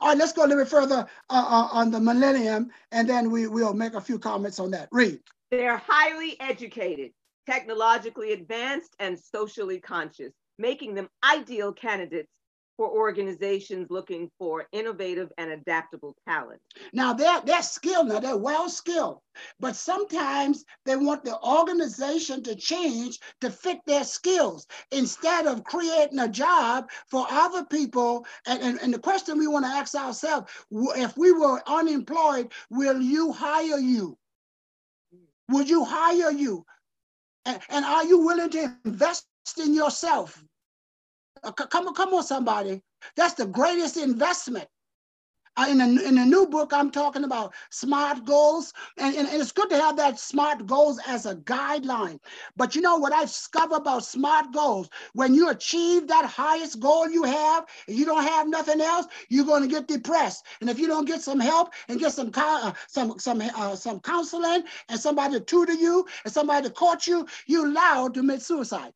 [0.00, 3.30] All right, let's go a little bit further uh, uh, on the millennium, and then
[3.30, 4.88] we will make a few comments on that.
[4.90, 5.20] Read.
[5.52, 7.12] They're highly educated
[7.46, 10.32] technologically advanced and socially conscious.
[10.58, 12.28] making them ideal candidates
[12.76, 16.60] for organizations looking for innovative and adaptable talent.
[16.94, 19.18] Now they're they're skilled, now they're well skilled,
[19.58, 26.20] but sometimes they want the organization to change to fit their skills instead of creating
[26.20, 28.24] a job for other people.
[28.46, 33.00] And, and, and the question we want to ask ourselves, if we were unemployed, will
[33.00, 34.16] you hire you?
[35.14, 35.54] Mm.
[35.54, 36.64] Would you hire you?
[37.46, 39.26] And, are you willing to invest
[39.58, 40.42] in yourself?
[41.42, 42.82] Uh, come on, come on, somebody.
[43.16, 44.68] That's the greatest investment.
[45.60, 48.72] Uh, in, a, in a new book, I'm talking about smart goals.
[48.96, 52.18] And, and, and, it's good to have that smart goals as a guideline.
[52.56, 54.88] But you know what I discovered about smart goals?
[55.12, 59.44] When you achieve that highest goal you have, and you don't have nothing else, you're
[59.44, 60.46] going to get depressed.
[60.62, 64.00] And if you don't get some help and get some uh, some some uh, some
[64.00, 68.40] counseling and somebody to tutor you and somebody to coach you, you're allowed to commit
[68.40, 68.92] suicide.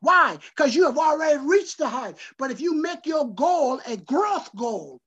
[0.00, 0.38] Why?
[0.56, 2.16] Because you have already reached the height.
[2.38, 5.02] But if you make your goal a growth goal,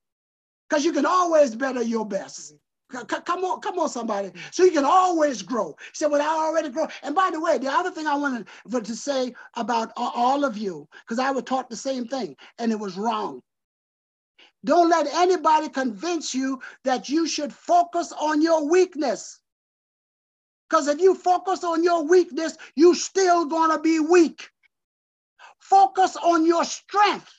[0.68, 2.54] because you can always better your best.
[2.90, 4.32] Come on, come on, somebody.
[4.50, 5.74] So you can always grow.
[5.78, 6.86] He said, Well, I already grow.
[7.02, 10.88] And by the way, the other thing I wanted to say about all of you,
[11.04, 13.42] because I was taught the same thing, and it was wrong.
[14.64, 19.40] Don't let anybody convince you that you should focus on your weakness.
[20.68, 24.48] Because if you focus on your weakness, you're still gonna be weak.
[25.60, 27.37] Focus on your strength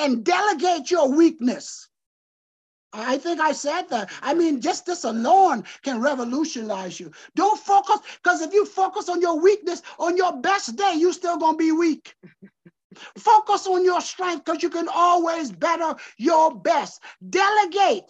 [0.00, 1.88] and delegate your weakness.
[2.92, 4.10] I think I said that.
[4.22, 7.12] I mean, just this alone can revolutionize you.
[7.36, 11.36] Don't focus, because if you focus on your weakness, on your best day, you're still
[11.36, 12.14] going to be weak.
[13.18, 17.00] focus on your strength because you can always better your best.
[17.28, 18.04] Delegate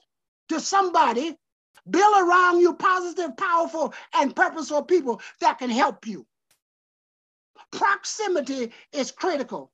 [0.49, 1.37] to somebody,
[1.91, 6.25] build around you positive, powerful, and purposeful people that can help you.
[7.73, 9.71] Proximity is critical.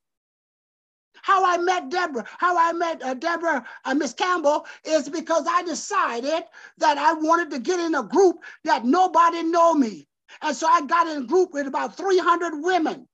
[1.27, 5.61] How I met Deborah, how I met uh, Deborah, uh, Miss Campbell, is because I
[5.61, 6.45] decided
[6.77, 10.07] that I wanted to get in a group that nobody know me.
[10.41, 13.09] And so I got in a group with about 300 women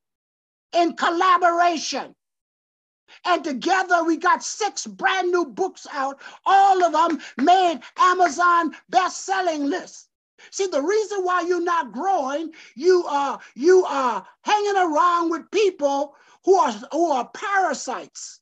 [0.74, 2.14] in collaboration.
[3.26, 6.22] And together we got six brand new books out.
[6.46, 10.08] All of them made Amazon best-selling lists.
[10.52, 16.16] See, the reason why you're not growing, you are you are hanging around with people
[16.46, 18.42] who are who are parasites.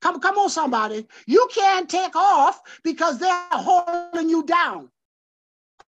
[0.00, 1.06] Come, come on, somebody.
[1.26, 4.90] You can't take off because they're holding you down.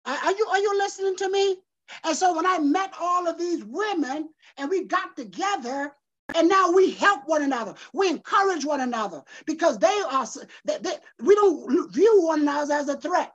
[0.05, 1.57] Are you are you listening to me?
[2.05, 5.93] And so when I met all of these women and we got together,
[6.35, 7.75] and now we help one another.
[7.93, 10.27] We encourage one another because they are,
[10.65, 13.33] they, they, we don't view one another as a threat.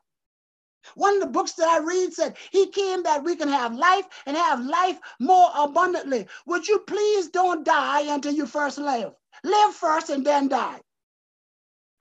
[0.95, 4.05] One of the books that I read said, He came that we can have life
[4.25, 6.27] and have life more abundantly.
[6.45, 9.13] Would you please don't die until you first live?
[9.43, 10.79] Live first and then die.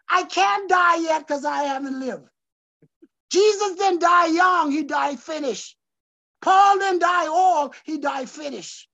[0.08, 2.28] I can't die yet because I haven't lived.
[3.30, 5.76] Jesus didn't die young, he died finished.
[6.40, 8.88] Paul didn't die old, he died finished.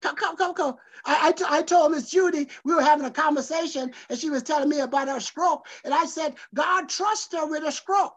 [0.00, 0.76] Come, come, come, come.
[1.04, 4.68] I, I, I told Miss Judy, we were having a conversation and she was telling
[4.68, 5.66] me about her stroke.
[5.84, 8.14] And I said, God trusts her with a stroke.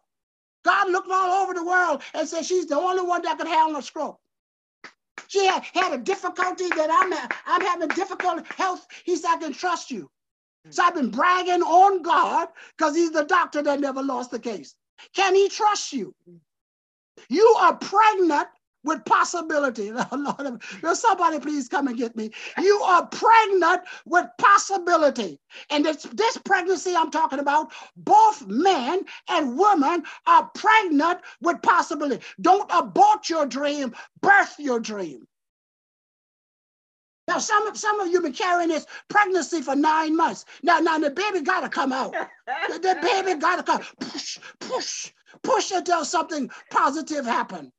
[0.65, 3.80] God looked all over the world and said she's the only one that could handle
[3.80, 4.19] a stroke.
[5.28, 7.13] She had, had a difficulty that I'm
[7.47, 8.88] I'm having difficult health.
[9.06, 10.10] He said, I can trust you.
[10.71, 14.75] So I've been bragging on God because he's the doctor that never lost the case.
[15.15, 16.13] Can he trust you?
[17.30, 18.47] You are pregnant
[18.85, 19.91] with possibility.
[20.11, 22.31] Lord, will somebody please come and get me.
[22.57, 25.39] You are pregnant with possibility.
[25.69, 32.23] And it's this pregnancy I'm talking about, both men and women are pregnant with possibility.
[32.41, 35.27] Don't abort your dream, birth your dream.
[37.27, 40.45] Now, some of some of you have been carrying this pregnancy for nine months.
[40.61, 42.13] Now, now the baby gotta come out.
[42.69, 43.81] the, the baby gotta come.
[43.99, 47.71] Push, push, push until something positive happen.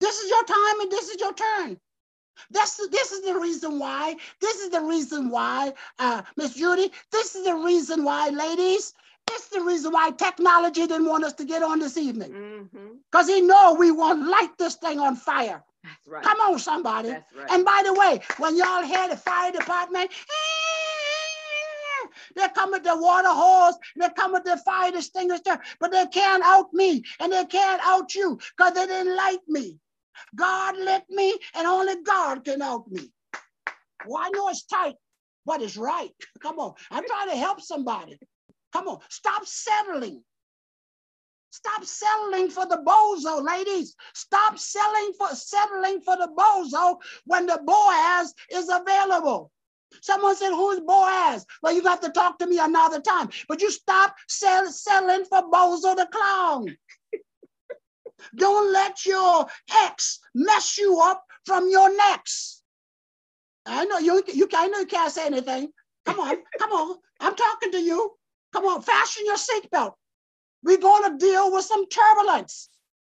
[0.00, 1.78] This is your time and this is your turn.
[2.50, 4.16] That's the, this is the reason why.
[4.40, 6.90] This is the reason why, uh, Miss Judy.
[7.12, 8.92] This is the reason why, ladies.
[9.26, 12.68] This is the reason why technology didn't want us to get on this evening.
[13.10, 13.34] Because mm-hmm.
[13.34, 15.62] he know we want light this thing on fire.
[15.82, 16.22] That's right.
[16.22, 17.10] Come on, somebody.
[17.10, 17.22] Right.
[17.50, 20.10] And by the way, when y'all hear the fire department,
[22.36, 26.44] they come with the water hose, they come with the fire extinguisher, but they can't
[26.44, 29.78] out me and they can't out you because they didn't light me.
[30.34, 33.10] God let me, and only God can help me.
[34.06, 34.96] Well, I know it's tight,
[35.46, 36.10] but it's right.
[36.42, 36.74] Come on.
[36.90, 38.18] I'm trying to help somebody.
[38.72, 38.98] Come on.
[39.08, 40.22] Stop settling.
[41.54, 43.94] Stop settling for the bozo, ladies.
[44.12, 46.96] Stop selling for settling for the bozo
[47.26, 49.52] when the Boaz is available.
[50.02, 51.46] Someone said, Who's Boaz?
[51.62, 53.28] Well, you have to talk to me another time.
[53.48, 56.76] But you stop sell, selling for Bozo the clown.
[58.34, 59.46] Don't let your
[59.82, 62.62] ex mess you up from your next.
[63.66, 65.70] I know you, you I know you can't say anything.
[66.04, 66.96] Come on, come on.
[67.20, 68.12] I'm talking to you.
[68.52, 69.94] Come on, fasten your seatbelt.
[70.62, 72.68] We're going to deal with some turbulence.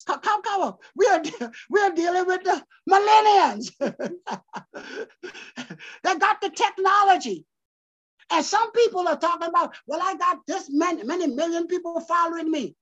[0.07, 0.75] Come, come, come on.
[0.95, 1.23] We are,
[1.71, 3.73] we are dealing with the millennials.
[6.03, 7.45] they got the technology.
[8.31, 12.51] And some people are talking about, well, I got this many, many million people following
[12.51, 12.75] me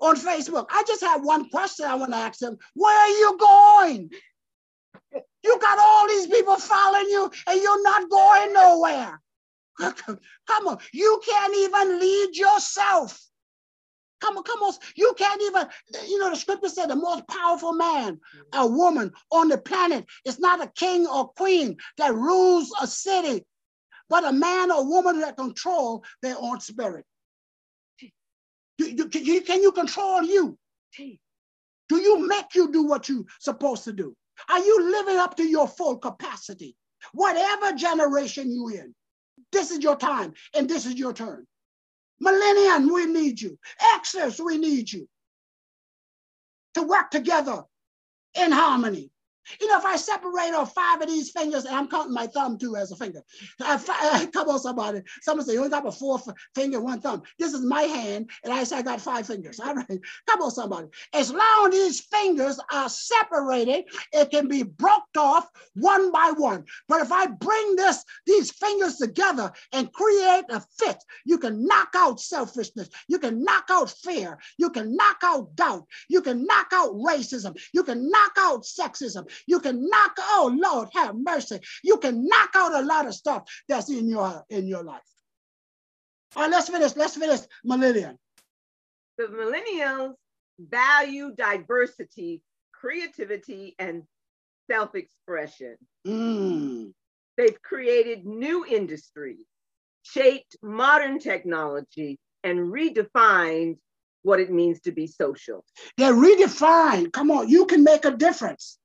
[0.00, 0.66] on Facebook.
[0.70, 2.56] I just have one question I want to ask them.
[2.74, 4.10] Where are you going?
[5.44, 9.20] You got all these people following you and you're not going nowhere.
[9.78, 10.78] Come on.
[10.92, 13.18] You can't even lead yourself.
[14.20, 14.74] Come on, come on.
[14.96, 15.66] You can't even,
[16.08, 18.18] you know, the scripture said the most powerful man,
[18.52, 23.46] a woman on the planet is not a king or queen that rules a city,
[24.08, 27.04] but a man or woman that control their own spirit.
[28.78, 30.56] You, you, can you control you?
[31.88, 34.14] Do you make you do what you're supposed to do?
[34.48, 36.76] Are you living up to your full capacity?
[37.12, 38.94] Whatever generation you're in,
[39.52, 41.46] this is your time and this is your turn.
[42.20, 43.58] Millennium, we need you.
[43.94, 45.08] Access, we need you
[46.74, 47.62] to work together
[48.34, 49.10] in harmony.
[49.60, 52.58] You know, if I separate off five of these fingers, and I'm counting my thumb
[52.58, 53.22] too as a finger.
[53.60, 55.02] Uh, I, uh, come on, somebody.
[55.22, 56.20] Someone say, you only got a four
[56.54, 57.22] finger, one thumb.
[57.38, 59.60] This is my hand, and I say I got five fingers.
[59.64, 60.00] All right.
[60.26, 60.88] Come on, somebody.
[61.12, 66.64] As long as these fingers are separated, it can be broke off one by one.
[66.88, 71.90] But if I bring this, these fingers together and create a fit, you can knock
[71.96, 72.88] out selfishness.
[73.08, 74.38] You can knock out fear.
[74.58, 75.86] You can knock out doubt.
[76.08, 77.56] You can knock out racism.
[77.72, 79.28] You can knock out sexism.
[79.46, 81.60] You can knock, oh Lord, have mercy.
[81.82, 85.02] You can knock out a lot of stuff that's in your in your life.
[86.36, 86.96] All right, let's finish.
[86.96, 88.16] Let's finish millennium.
[89.16, 90.14] The millennials
[90.58, 94.02] value diversity, creativity, and
[94.70, 95.76] self-expression.
[96.06, 96.92] Mm.
[97.36, 99.46] They've created new industries,
[100.02, 103.78] shaped modern technology, and redefined
[104.22, 105.64] what it means to be social.
[105.96, 107.12] They're redefined.
[107.12, 108.78] Come on, you can make a difference.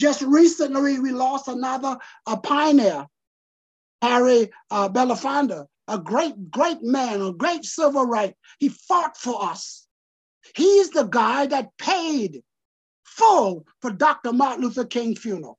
[0.00, 3.06] Just recently, we lost another a pioneer,
[4.02, 8.34] Harry uh, Belafonte, a great, great man, a great civil right.
[8.58, 9.86] He fought for us.
[10.54, 12.42] He's the guy that paid
[13.04, 14.32] full for Dr.
[14.32, 15.58] Martin Luther King funeral.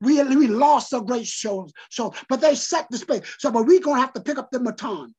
[0.00, 3.22] We, we lost a great show, show, but they set the space.
[3.38, 5.14] So, but we're gonna have to pick up the baton.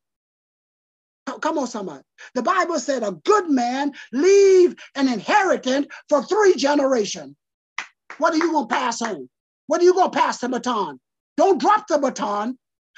[1.41, 2.01] Come on, somebody.
[2.33, 7.35] The Bible said a good man leave an inheritance for three generations.
[8.19, 9.29] What are you going to pass on?
[9.67, 10.99] What are you going to pass the baton?
[11.37, 12.57] Don't drop the baton.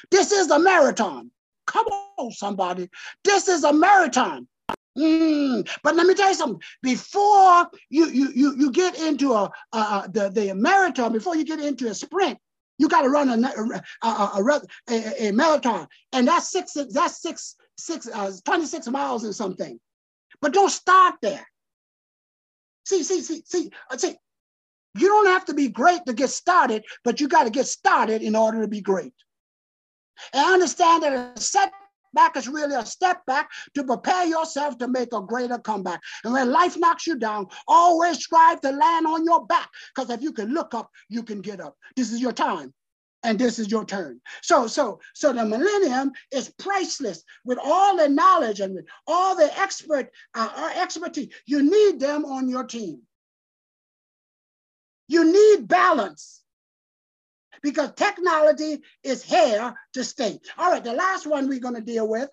[0.10, 1.32] This is a marathon.
[1.68, 1.86] Come
[2.18, 2.90] on, somebody.
[3.24, 4.48] This is a marathon.
[4.98, 5.70] Mm.
[5.84, 6.62] But let me tell you something.
[6.82, 11.60] Before you you you, you get into a, a, the the marathon, before you get
[11.62, 12.38] into a sprint,
[12.78, 13.48] you got to run a
[14.04, 19.34] a, a, a, a marathon, and that's six that's six six uh, 26 miles or
[19.34, 19.80] something.
[20.42, 21.46] But don't start there.
[22.86, 24.16] See, see, see, see, uh, see.
[24.96, 28.22] You don't have to be great to get started, but you got to get started
[28.22, 29.14] in order to be great.
[30.34, 35.14] And understand that a setback is really a step back to prepare yourself to make
[35.14, 36.02] a greater comeback.
[36.24, 40.22] And when life knocks you down, always strive to land on your back because if
[40.22, 41.76] you can look up, you can get up.
[41.96, 42.74] This is your time
[43.24, 44.20] and this is your turn.
[44.42, 50.10] So, so, so the millennium is priceless with all the knowledge and all the expert
[50.34, 51.34] uh, expertise.
[51.46, 53.02] You need them on your team.
[55.12, 56.42] You need balance
[57.62, 60.40] because technology is here to stay.
[60.58, 62.30] All right, the last one we're going to deal with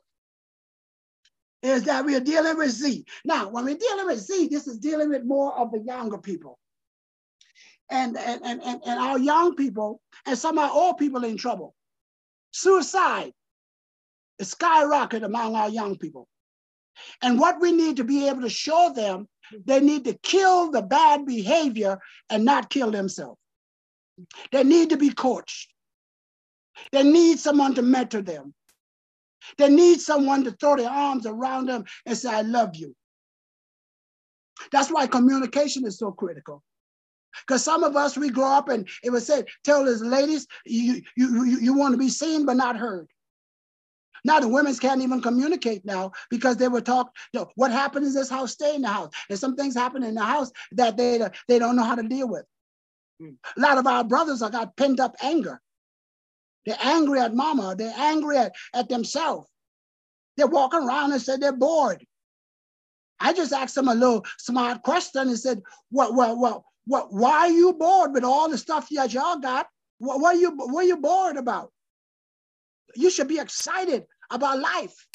[1.60, 3.04] is that we are dealing with Z.
[3.24, 6.56] Now, when we're dealing with Z, this is dealing with more of the younger people.
[7.90, 11.74] And, and, and, and, our young people and some of our old people in trouble.
[12.52, 13.32] Suicide
[14.38, 16.28] is skyrocketing among our young people.
[17.22, 19.26] And what we need to be able to show them,
[19.64, 21.98] they need to kill the bad behavior
[22.30, 23.38] and not kill themselves.
[24.52, 25.72] They need to be coached.
[26.92, 28.54] They need someone to mentor them.
[29.56, 32.94] They need someone to throw their arms around them and say, I love you.
[34.72, 36.62] That's why communication is so critical.
[37.46, 41.02] Because some of us, we grow up and it was said, tell us, ladies, you,
[41.16, 43.06] you, you, you want to be seen but not heard.
[44.24, 48.06] Now the women's can't even communicate now because they were taught, you know, what happened
[48.06, 49.12] in this house, stay in the house.
[49.28, 52.28] And some things happen in the house that they, they don't know how to deal
[52.28, 52.44] with.
[53.22, 53.36] Mm.
[53.56, 55.60] A lot of our brothers have got pent up anger.
[56.66, 57.74] They're angry at mama.
[57.76, 59.48] They're angry at, at themselves.
[60.36, 62.04] They're walking around and said they're bored.
[63.20, 67.12] I just asked them a little smart question and said, "What, what, what, what?
[67.12, 69.66] Why are you bored with all the stuff that y'all got?
[69.98, 71.72] What, what are you, what are you bored about?
[72.94, 75.06] You should be excited about life."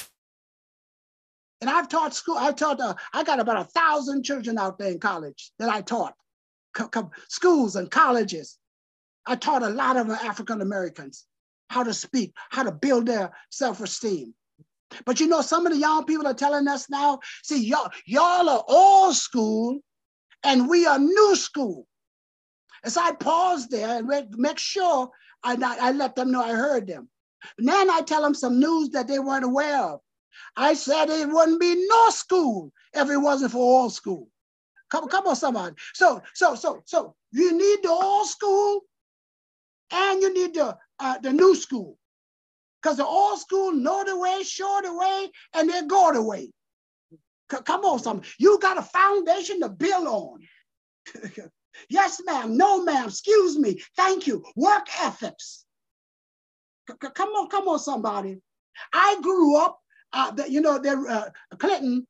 [1.60, 2.36] And I've taught school.
[2.36, 2.80] I taught.
[2.80, 6.14] Uh, I got about a thousand children out there in college that I taught,
[7.28, 8.58] schools and colleges.
[9.26, 11.26] I taught a lot of African Americans
[11.70, 14.34] how to speak, how to build their self-esteem.
[15.06, 18.48] But you know, some of the young people are telling us now, see, y'all, y'all
[18.48, 19.80] are old school
[20.44, 21.86] and we are new school.
[22.84, 25.10] As I pause there and make sure
[25.42, 27.08] I, I let them know I heard them.
[27.58, 30.00] Then I tell them some news that they weren't aware of.
[30.56, 34.28] I said it wouldn't be no school if it wasn't for old school.
[34.90, 35.74] Come, come on, somebody.
[35.94, 38.82] So, so, so, so you need the old school
[39.90, 41.98] and you need the uh, the new school.
[42.82, 46.52] Because the old school know the way, show the way, and they go the way.
[47.50, 48.28] C- come on, somebody.
[48.38, 50.40] You got a foundation to build on.
[51.88, 52.56] yes, ma'am.
[52.56, 53.08] No, ma'am.
[53.08, 53.82] Excuse me.
[53.96, 54.44] Thank you.
[54.54, 55.64] Work ethics.
[56.86, 58.38] Come on, come on, somebody.
[58.92, 59.78] I grew up,
[60.12, 62.06] uh, the, you know, the, uh, Clinton,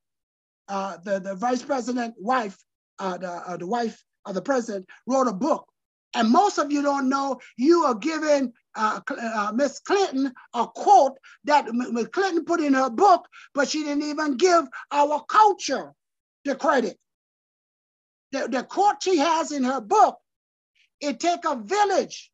[0.68, 2.56] uh, the, the vice president wife,
[2.98, 5.66] uh, the, uh, the wife of the president, wrote a book
[6.14, 11.18] and most of you don't know, you are giving uh, uh, Miss Clinton a quote
[11.44, 15.92] that Miss Clinton put in her book, but she didn't even give our culture
[16.44, 16.96] the credit.
[18.32, 20.18] The, the quote she has in her book,
[21.00, 22.30] it take a village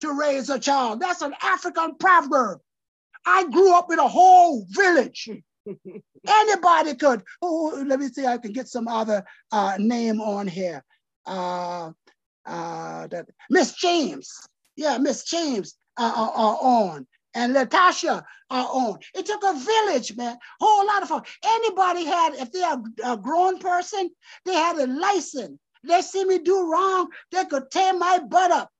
[0.00, 1.00] to raise a child.
[1.00, 2.60] That's an African proverb.
[3.26, 5.28] I grew up in a whole village.
[6.26, 7.22] Anybody could.
[7.42, 8.26] Oh, let me see.
[8.26, 10.84] I can get some other uh, name on here.
[11.26, 11.92] Uh,
[12.46, 13.06] uh,
[13.50, 14.32] Miss James,
[14.76, 18.98] yeah, Miss James are, are, are, on, and Latasha are on.
[19.14, 21.30] It took a village, man, whole lot of folks.
[21.44, 24.10] Anybody had, if they are a grown person,
[24.46, 25.58] they had a license.
[25.84, 28.70] They see me do wrong, they could tear my butt up.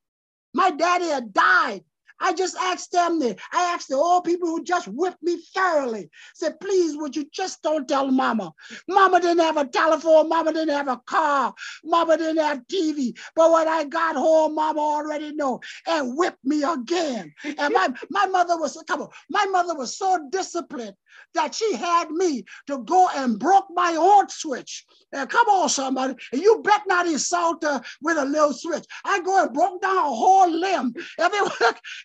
[0.59, 1.85] My daddy had died.
[2.21, 6.11] I just asked them, the, I asked the old people who just whipped me thoroughly,
[6.35, 8.53] said, please, would you just don't tell mama?
[8.89, 11.55] Mama didn't have a telephone, mama didn't have a car,
[11.85, 13.17] mama didn't have TV.
[13.35, 17.33] But when I got home, mama already know and whipped me again.
[17.45, 20.95] And my, my mother was, come on, my mother was so disciplined
[21.35, 24.85] that she had me to go and broke my own switch.
[25.13, 26.15] And come on, somebody.
[26.33, 28.85] And you bet not insult her with a little switch.
[29.05, 30.95] I go and broke down a whole limb.
[31.19, 31.39] Every,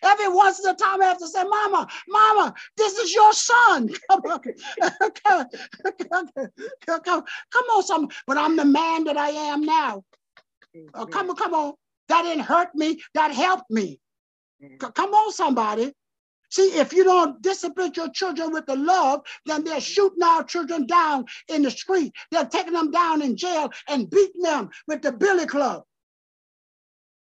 [0.04, 3.88] every once in a time I have to say, Mama, Mama, this is your son.
[4.10, 4.40] Come on,
[5.24, 5.46] come,
[6.86, 8.08] come, come, come on, some.
[8.26, 10.04] But I'm the man that I am now.
[10.94, 11.74] Uh, come on, come on.
[12.08, 13.02] That didn't hurt me.
[13.14, 13.98] That helped me.
[14.78, 15.92] Come on, somebody.
[16.50, 20.86] See, if you don't discipline your children with the love, then they're shooting our children
[20.86, 22.12] down in the street.
[22.30, 25.82] They're taking them down in jail and beating them with the billy club.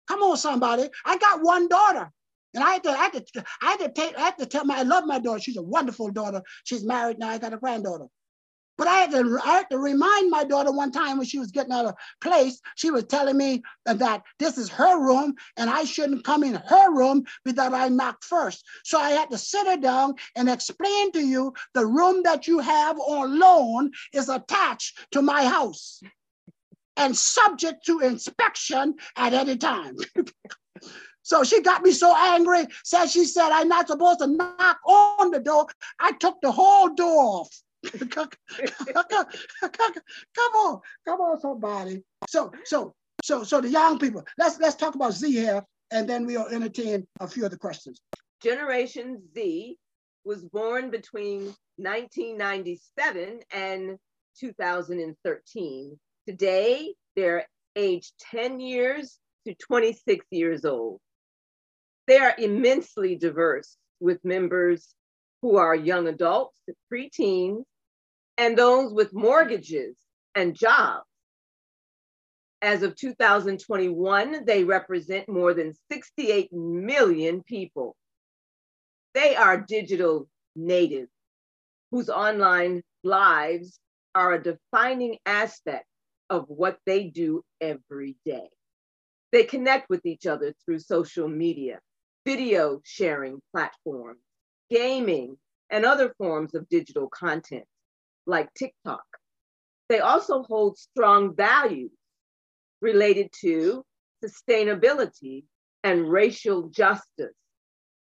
[0.08, 0.88] Come on, somebody.
[1.04, 2.12] I got one daughter.
[2.56, 4.64] And I had to, I had to, I had to, take, I had to tell
[4.64, 5.40] my, I love my daughter.
[5.40, 6.42] She's a wonderful daughter.
[6.64, 7.28] She's married now.
[7.28, 8.06] I got a granddaughter.
[8.78, 11.50] But I had to, I had to remind my daughter one time when she was
[11.50, 15.84] getting out of place, she was telling me that this is her room and I
[15.84, 18.64] shouldn't come in her room without I knock first.
[18.84, 22.58] So I had to sit her down and explain to you the room that you
[22.58, 26.00] have on loan is attached to my house
[26.96, 29.96] and subject to inspection at any time.
[31.26, 32.68] So she got me so angry.
[32.84, 35.66] Said she said I'm not supposed to knock on the door.
[35.98, 37.48] I took the whole door off
[38.08, 38.28] come,
[40.54, 42.04] on, come on, somebody.
[42.26, 44.24] So, so, so, so the young people.
[44.38, 48.00] Let's let's talk about Z here, and then we'll entertain a few of the questions.
[48.40, 49.76] Generation Z
[50.24, 53.98] was born between 1997 and
[54.38, 55.98] 2013.
[56.28, 61.00] Today, they're aged 10 years to 26 years old.
[62.06, 64.94] They are immensely diverse with members
[65.42, 66.60] who are young adults,
[66.92, 67.64] preteens,
[68.38, 69.96] and those with mortgages
[70.34, 71.04] and jobs.
[72.62, 77.96] As of 2021, they represent more than 68 million people.
[79.14, 81.10] They are digital natives
[81.90, 83.78] whose online lives
[84.14, 85.86] are a defining aspect
[86.30, 88.48] of what they do every day.
[89.32, 91.80] They connect with each other through social media,
[92.26, 94.20] video sharing platforms,
[94.68, 95.38] gaming,
[95.70, 97.64] and other forms of digital content
[98.26, 99.04] like TikTok.
[99.88, 101.92] They also hold strong values
[102.82, 103.84] related to
[104.24, 105.44] sustainability
[105.84, 107.36] and racial justice,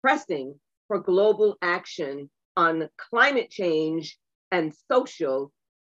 [0.00, 0.54] pressing
[0.86, 4.16] for global action on climate change
[4.52, 5.50] and social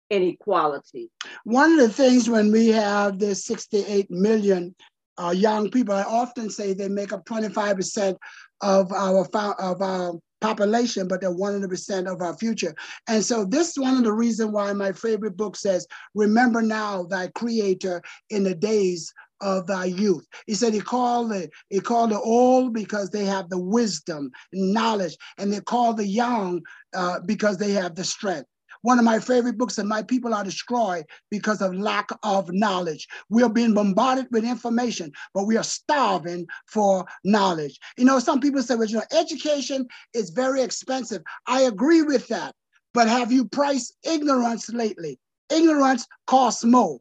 [0.09, 1.09] inequality.
[1.45, 4.75] One of the things when we have this 68 million
[5.17, 8.17] uh, young people, I often say they make up 25%
[8.61, 9.27] of our
[9.59, 12.75] of our population, but they're 100% of our future.
[13.07, 17.03] And so this is one of the reasons why my favorite book says, remember now
[17.03, 19.11] thy creator in the days
[19.41, 20.27] of thy youth.
[20.45, 25.15] He said he called it, he called the old because they have the wisdom, knowledge,
[25.37, 26.61] and they call the young
[26.95, 28.47] uh, because they have the strength.
[28.81, 33.07] One of my favorite books, and my people are destroyed because of lack of knowledge.
[33.29, 37.79] We are being bombarded with information, but we are starving for knowledge.
[37.97, 41.21] You know, some people say, well, you know, education is very expensive.
[41.47, 42.53] I agree with that.
[42.93, 45.19] But have you priced ignorance lately?
[45.49, 46.99] Ignorance costs more.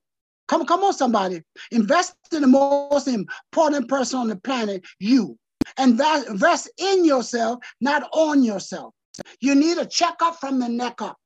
[0.48, 1.42] Come, come on, somebody.
[1.72, 5.36] Invest in the most important person on the planet, you.
[5.78, 8.94] Invest, invest in yourself, not on yourself.
[9.40, 11.16] You need a checkup from the neck up.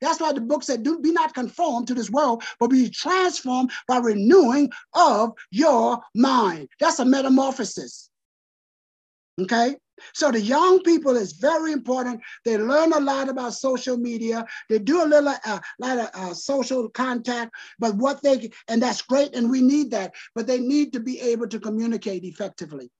[0.00, 3.72] That's why the book said, Do be not conformed to this world, but be transformed
[3.86, 6.68] by renewing of your mind.
[6.80, 8.10] That's a metamorphosis.
[9.40, 9.76] Okay?
[10.14, 12.20] So the young people is very important.
[12.44, 14.46] They learn a lot about social media.
[14.68, 19.02] They do a little, uh, lot of uh, social contact, but what they and that's
[19.02, 20.14] great, and we need that.
[20.34, 22.90] But they need to be able to communicate effectively.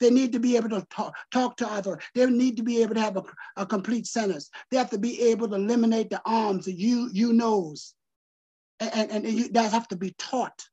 [0.00, 2.02] They need to be able to talk, talk to others.
[2.14, 3.24] They need to be able to have a,
[3.56, 4.50] a complete sentence.
[4.70, 7.94] They have to be able to eliminate the arms, the you, you knows.
[8.80, 10.66] And, and, and you, that have to be taught.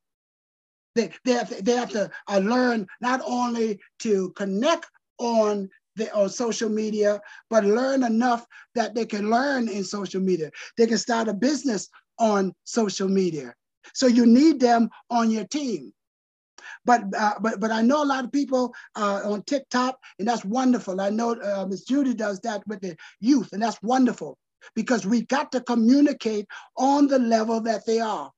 [0.96, 4.88] They, they, have to, they have to uh, learn not only to connect
[5.20, 8.46] on the, on social media, but learn enough
[8.76, 10.52] that they can learn in social media.
[10.78, 13.54] They can start a business on social media.
[13.94, 15.94] So you need them on your team.
[16.86, 20.44] But uh, but but I know a lot of people uh, on TikTok, and that's
[20.44, 21.00] wonderful.
[21.00, 24.38] I know uh, Miss Judy does that with the youth, and that's wonderful
[24.76, 28.32] because we got to communicate on the level that they are.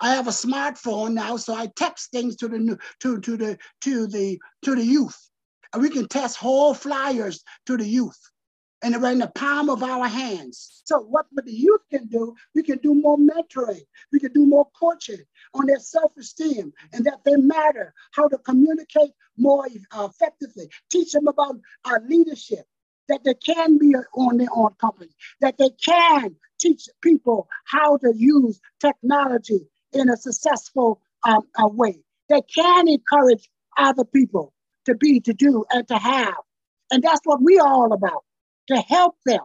[0.00, 4.06] I have a smartphone now, so I text things to the to to the to
[4.06, 5.18] the to the youth.
[5.72, 8.18] And we can test whole flyers to the youth
[8.82, 10.82] and they're in the palm of our hands.
[10.84, 14.68] So what, the youth can do, we can do more mentoring, we can do more
[14.78, 15.22] coaching
[15.54, 21.28] on their self-esteem and that they matter, how to communicate more uh, effectively, teach them
[21.28, 22.66] about uh, leadership,
[23.08, 25.10] that they can be on their own company,
[25.40, 31.98] that they can teach people how to use technology in a successful um, uh, way.
[32.28, 34.52] They can encourage other people
[34.84, 36.34] to be, to do, and to have.
[36.90, 38.24] And that's what we're all about
[38.68, 39.40] to help them.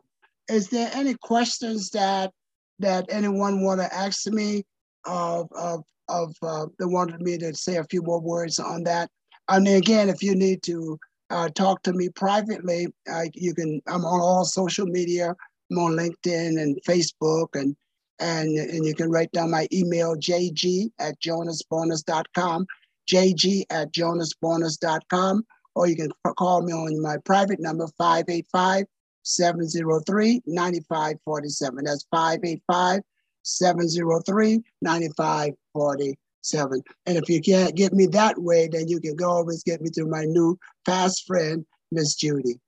[0.49, 2.31] Is there any questions that
[2.79, 4.63] that anyone want to ask me
[5.05, 9.09] of of of uh, they wanted me to say a few more words on that?
[9.49, 10.97] And again, if you need to
[11.29, 13.81] uh, talk to me privately, uh, you can.
[13.87, 15.35] I'm on all social media.
[15.71, 17.75] I'm on LinkedIn and Facebook, and
[18.19, 22.65] and and you can write down my email jg at jonasbonus.com,
[23.09, 25.45] jg at jonasbonus.com,
[25.75, 28.85] or you can call me on my private number 585
[29.23, 31.83] 703 9547.
[31.83, 33.01] That's 585
[33.43, 36.83] 703 9547.
[37.05, 39.89] And if you can't get me that way, then you can go always get me
[39.89, 42.59] through my new fast friend, Miss Judy.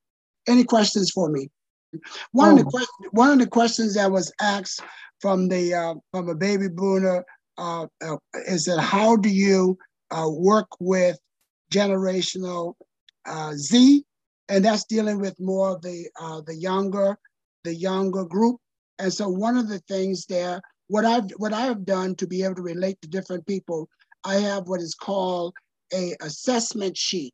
[0.48, 1.50] Any questions for me?
[2.32, 2.62] One, oh.
[2.62, 3.08] of, the oh.
[3.12, 4.82] one of the questions that was asked
[5.20, 7.26] from the uh, from a baby boomer
[7.58, 9.78] uh, uh, is that how do you
[10.12, 11.18] uh, work with
[11.72, 12.74] generational
[13.26, 14.04] uh, Z
[14.50, 17.18] and that's dealing with more of the uh, the younger
[17.64, 18.58] the younger group.
[19.00, 22.44] And so one of the things there, what I've what I have done to be
[22.44, 23.90] able to relate to different people,
[24.24, 25.54] I have what is called
[25.94, 27.34] a assessment sheet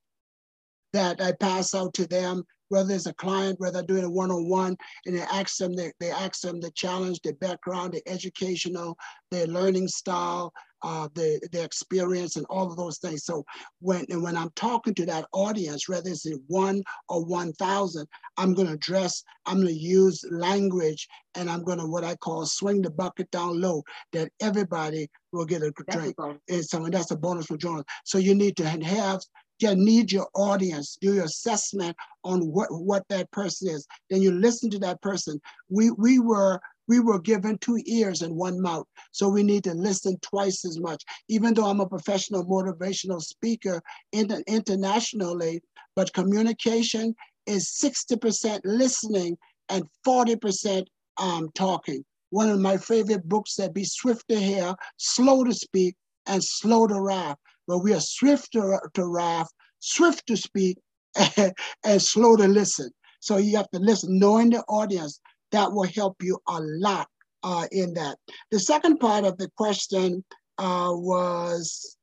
[0.93, 4.78] that I pass out to them whether it's a client, whether they're doing a one-on-one,
[5.05, 8.97] and they ask them, they, they ask them the challenge, their background, their educational,
[9.30, 10.53] their learning style,
[10.84, 13.26] uh, the, the experience and all of those things.
[13.26, 13.45] So
[13.82, 18.07] when, and when I'm talking to that audience, whether it's a one or 1,000,
[18.38, 22.15] I'm going to address, I'm going to use language and I'm going to what I
[22.15, 26.15] call swing the bucket down low that everybody will get a drink.
[26.49, 27.91] And so and that's a bonus for journalists.
[28.05, 29.22] So you need to have
[29.62, 33.88] you need your audience, do your assessment on what, what that person is.
[34.09, 35.39] Then you listen to that person.
[35.70, 38.86] We, we were we were given two ears and one mouth.
[39.14, 41.01] So we need to listen twice as much.
[41.30, 43.82] Even though I'm a professional motivational speaker
[44.12, 45.62] inter- internationally,
[45.95, 49.38] but communication is 60% listening
[49.70, 50.86] and 40%
[51.18, 52.03] um, talking.
[52.32, 55.95] One of my favorite books said, be swift to hear, slow to speak,
[56.26, 57.38] and slow to wrath.
[57.72, 59.47] But we are swift to, to wrath,
[59.80, 60.78] swift to speak,
[61.38, 61.53] and,
[61.86, 62.91] and slow to listen.
[63.22, 65.22] So you have to listen, knowing the audience,
[65.53, 67.07] that will help you a lot
[67.43, 68.17] uh, in that.
[68.51, 70.22] The second part of the question
[70.57, 71.95] uh, was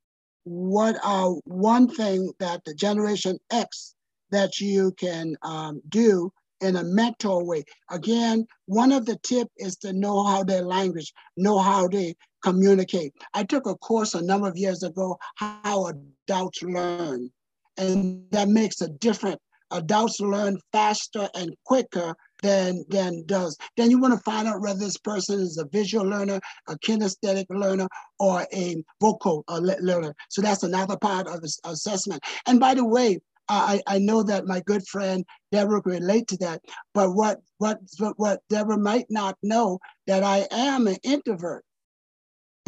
[0.44, 3.94] what uh, one thing that the Generation X
[4.30, 7.62] that you can um, do in a mentor way.
[7.90, 13.14] Again, one of the tip is to know how their language, know how they communicate.
[13.34, 17.30] I took a course a number of years ago, how adults learn.
[17.76, 19.40] And that makes a difference.
[19.70, 23.56] Adults learn faster and quicker than, than does.
[23.76, 27.44] Then you want to find out whether this person is a visual learner, a kinesthetic
[27.50, 27.86] learner,
[28.18, 30.14] or a vocal uh, learner.
[30.30, 32.22] So that's another part of assessment.
[32.46, 33.18] And by the way,
[33.48, 36.60] I, I know that my good friend Deborah can relate to that.
[36.92, 37.78] But what what
[38.16, 41.64] what Deborah might not know that I am an introvert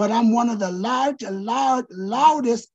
[0.01, 2.71] but I'm one of the loud, loud, loudest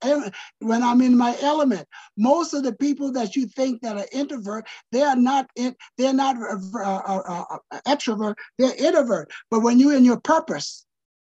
[0.60, 1.88] when I'm in my element.
[2.16, 6.14] Most of the people that you think that are introvert, they are not in, they're
[6.14, 9.32] not uh, uh, uh, uh, extrovert, they're introvert.
[9.50, 10.86] But when you're in your purpose,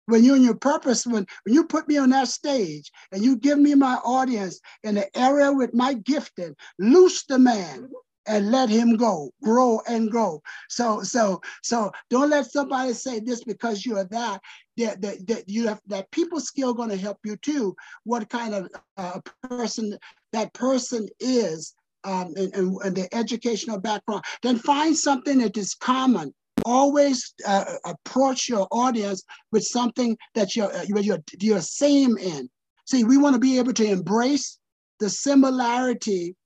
[0.07, 3.37] when you're in your purpose, when, when you put me on that stage and you
[3.37, 7.91] give me my audience in the area with my gifting, loose the man
[8.27, 10.43] and let him go, grow and grow.
[10.69, 14.41] So, so, so don't let somebody say this because you're that.
[14.79, 17.77] That, that, that you have that people skill going to help you too.
[18.05, 19.99] What kind of uh, person
[20.33, 24.25] that person is, um, and, and, and the educational background.
[24.43, 26.33] Then find something that is common
[26.65, 32.49] always uh, approach your audience with something that you're, uh, you're, you're same in.
[32.87, 34.59] See, we want to be able to embrace
[35.01, 36.37] the similarity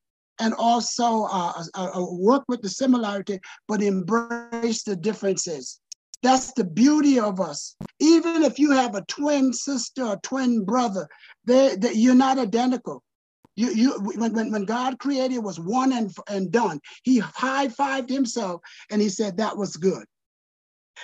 [0.40, 5.80] and also uh, uh, uh, work with the similarity, but embrace the differences.
[6.22, 7.76] That's the beauty of us.
[8.00, 11.08] Even if you have a twin sister or twin brother,
[11.44, 13.02] they, they, you're not identical.
[13.54, 16.80] You, you, when, when, when God created, was one and, and done.
[17.04, 18.60] He high-fived himself
[18.90, 20.04] and he said that was good.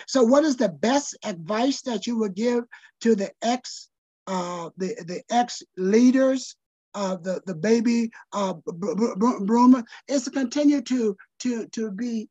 [0.07, 2.65] So what is the best advice that you would give
[3.03, 3.89] to the ex,
[4.27, 6.57] uh, the, the ex leaders
[6.95, 12.29] uh, the the baby uh, Broomer is to continue to to to be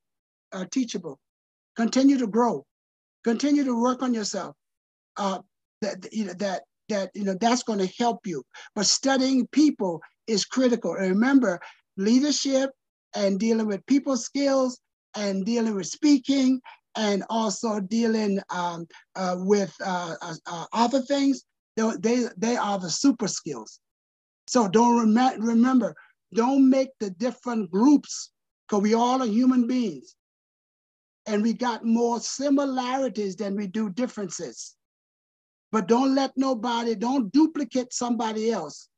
[0.52, 1.20] uh, teachable,
[1.76, 2.66] continue to grow,
[3.24, 4.56] continue to work on yourself.
[5.18, 5.40] Uh,
[5.82, 8.44] that you know that that you know that's going to help you.
[8.76, 10.96] But studying people is critical.
[10.96, 11.60] And remember,
[11.98, 12.72] leadership
[13.16, 14.80] and dealing with people skills
[15.16, 16.62] and dealing with speaking
[16.96, 18.86] and also dealing um,
[19.16, 21.44] uh, with uh, uh, uh other things.
[21.78, 23.80] They, they, they are the super skills.
[24.52, 25.96] So don't rem- remember,
[26.34, 28.32] don't make the different groups,
[28.68, 30.14] because we all are human beings.
[31.26, 34.76] And we got more similarities than we do differences.
[35.72, 38.90] But don't let nobody, don't duplicate somebody else.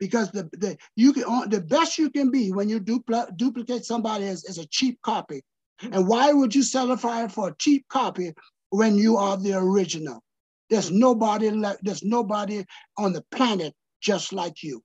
[0.00, 3.84] Because the, the you can uh, the best you can be when you dupl- duplicate
[3.84, 5.40] somebody is, is a cheap copy.
[5.82, 7.00] And why would you sell it
[7.30, 8.32] for a cheap copy
[8.70, 10.20] when you are the original?
[10.68, 12.64] There's nobody left, there's nobody
[12.98, 13.72] on the planet
[14.04, 14.82] just like you.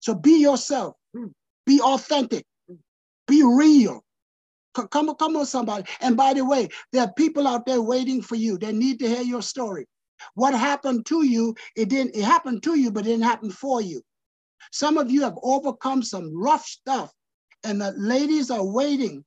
[0.00, 0.94] So be yourself,
[1.66, 2.44] be authentic,
[3.26, 4.02] be real.
[4.74, 5.84] Come, come on, somebody.
[6.00, 8.58] And by the way, there are people out there waiting for you.
[8.58, 9.86] They need to hear your story.
[10.34, 13.80] What happened to you, it didn't, it happened to you, but it didn't happen for
[13.80, 14.02] you.
[14.72, 17.10] Some of you have overcome some rough stuff,
[17.64, 19.24] and the ladies are waiting.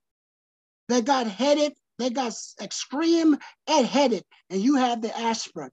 [0.87, 5.71] They got headed, they got extreme headed, and you have the aspirin.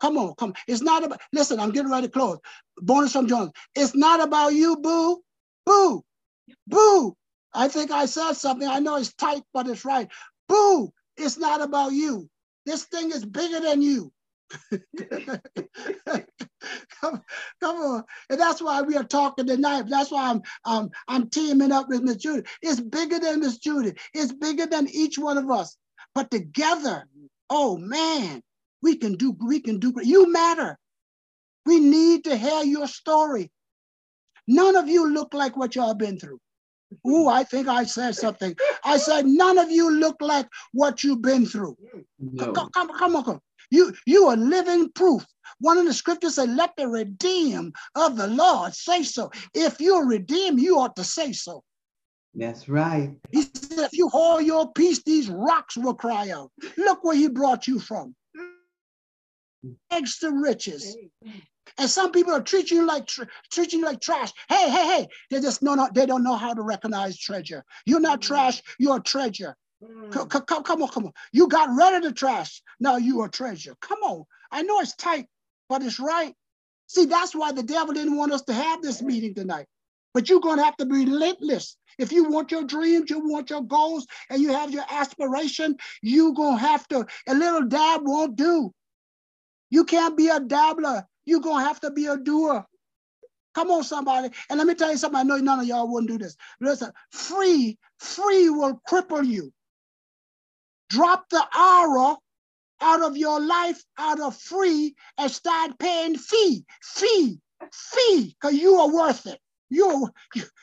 [0.00, 0.54] Come on, come.
[0.68, 2.38] It's not about, listen, I'm getting ready to close.
[2.78, 3.52] Bonus from Jonas.
[3.74, 5.22] It's not about you, boo.
[5.66, 6.04] Boo.
[6.68, 7.16] Boo.
[7.54, 8.68] I think I said something.
[8.68, 10.08] I know it's tight, but it's right.
[10.48, 10.92] Boo.
[11.16, 12.28] It's not about you.
[12.66, 14.12] This thing is bigger than you.
[17.00, 17.22] come,
[17.60, 18.04] come on.
[18.30, 19.84] And that's why we are talking tonight.
[19.88, 22.44] That's why I'm um, I'm teaming up with Miss Judy.
[22.62, 23.94] It's bigger than Miss Judy.
[24.14, 25.76] It's bigger than each one of us.
[26.14, 27.06] But together,
[27.50, 28.42] oh man,
[28.86, 30.78] we can do, we can do, you matter.
[31.66, 33.50] We need to hear your story.
[34.46, 36.38] None of you look like what y'all been through.
[37.04, 38.54] Ooh, I think I said something.
[38.84, 41.76] I said, none of you look like what you've been through.
[42.20, 42.52] No.
[42.52, 43.40] Come, come, come on, come.
[43.72, 45.26] You, you are living proof.
[45.58, 49.32] One of the scriptures said, let the redeem of the Lord say so.
[49.52, 51.64] If you're redeemed, you ought to say so.
[52.36, 53.16] That's right.
[53.32, 56.52] He said, if you hold your peace, these rocks will cry out.
[56.76, 58.14] Look where he brought you from
[59.90, 60.96] extra riches.
[61.78, 63.08] And some people are treating you like
[63.50, 64.32] treating you like trash.
[64.48, 65.08] Hey, hey, hey!
[65.30, 65.94] They just know not.
[65.94, 67.64] They don't know how to recognize treasure.
[67.84, 68.22] You're not mm.
[68.22, 68.62] trash.
[68.78, 69.56] You're a treasure.
[69.82, 70.12] Mm.
[70.12, 71.12] Come, come, come on, come on.
[71.32, 72.62] You got rid of the trash.
[72.80, 73.74] Now you are treasure.
[73.80, 74.24] Come on.
[74.50, 75.26] I know it's tight,
[75.68, 76.34] but it's right.
[76.86, 79.66] See, that's why the devil didn't want us to have this meeting tonight.
[80.14, 81.76] But you're going to have to be relentless.
[81.98, 86.32] If you want your dreams, you want your goals, and you have your aspiration, you're
[86.32, 88.72] going to have to, a little dab won't do.
[89.76, 91.06] You can't be a dabbler.
[91.26, 92.64] You're going to have to be a doer.
[93.54, 94.30] Come on, somebody.
[94.48, 95.20] And let me tell you something.
[95.20, 96.34] I know none of y'all wouldn't do this.
[96.62, 99.52] Listen, free, free will cripple you.
[100.88, 102.16] Drop the aura
[102.80, 107.38] out of your life, out of free, and start paying fee, fee,
[107.70, 109.38] fee, because you are worth it.
[109.68, 110.10] You're,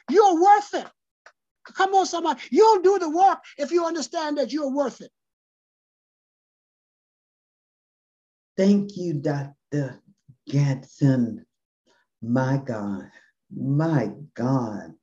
[0.10, 0.88] you're worth it.
[1.76, 2.42] Come on, somebody.
[2.50, 5.12] You'll do the work if you understand that you're worth it.
[8.56, 10.02] Thank you, Dr.
[10.50, 11.46] Gadson.
[12.22, 13.10] My God,
[13.52, 14.94] my God,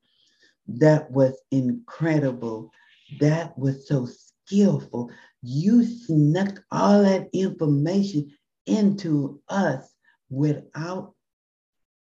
[0.68, 2.70] that was incredible.
[3.18, 5.11] That was so skillful.
[5.42, 8.30] You snuck all that information
[8.66, 9.92] into us
[10.28, 11.14] without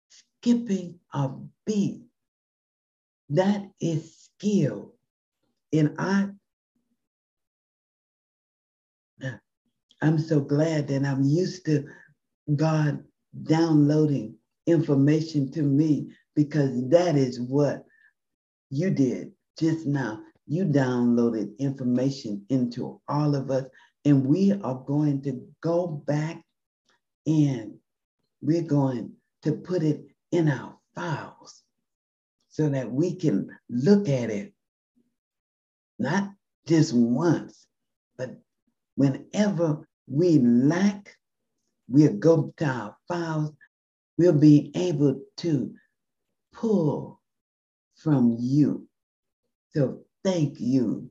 [0.10, 1.32] skipping a
[1.66, 2.02] beat.
[3.30, 4.94] That is skill.
[5.74, 6.30] And I
[10.06, 11.86] I'm so glad that I'm used to
[12.56, 13.04] God
[13.42, 14.36] downloading
[14.68, 17.84] information to me because that is what
[18.70, 20.22] you did just now.
[20.46, 23.66] You downloaded information into all of us,
[24.06, 26.44] and we are going to go back
[27.26, 27.74] and
[28.44, 31.64] we're going to put it in our files
[32.50, 34.54] so that we can look at it
[35.98, 36.30] not
[36.68, 37.66] just once,
[38.20, 38.38] but
[38.98, 41.16] whenever we lack,
[41.88, 43.52] we'll go to our files,
[44.18, 45.74] we'll be able to
[46.54, 47.20] pull
[47.96, 48.88] from you.
[49.74, 51.10] So thank you.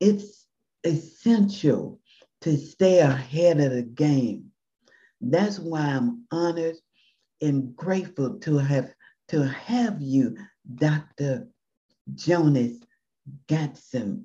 [0.00, 0.46] It's
[0.84, 2.00] essential
[2.42, 4.50] to stay ahead of the game.
[5.20, 6.76] That's why I'm honored
[7.40, 8.92] and grateful to have
[9.28, 10.36] to have you,
[10.74, 11.48] Dr.
[12.14, 12.78] Jonas
[13.48, 14.24] Gadson,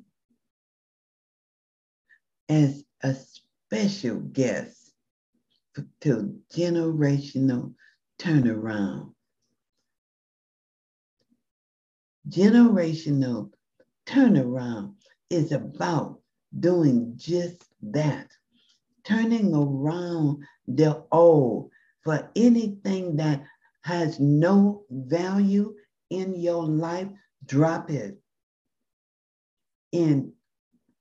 [2.50, 4.94] as a special guest
[6.02, 7.74] to generational
[8.20, 9.14] turnaround.
[12.30, 13.52] Generational
[14.06, 14.94] turnaround
[15.30, 16.20] is about
[16.60, 18.28] doing just that,
[19.04, 21.70] turning around the old
[22.04, 23.44] for anything that
[23.82, 25.76] has no value
[26.10, 27.08] in your life,
[27.46, 28.18] drop it.
[29.94, 30.32] And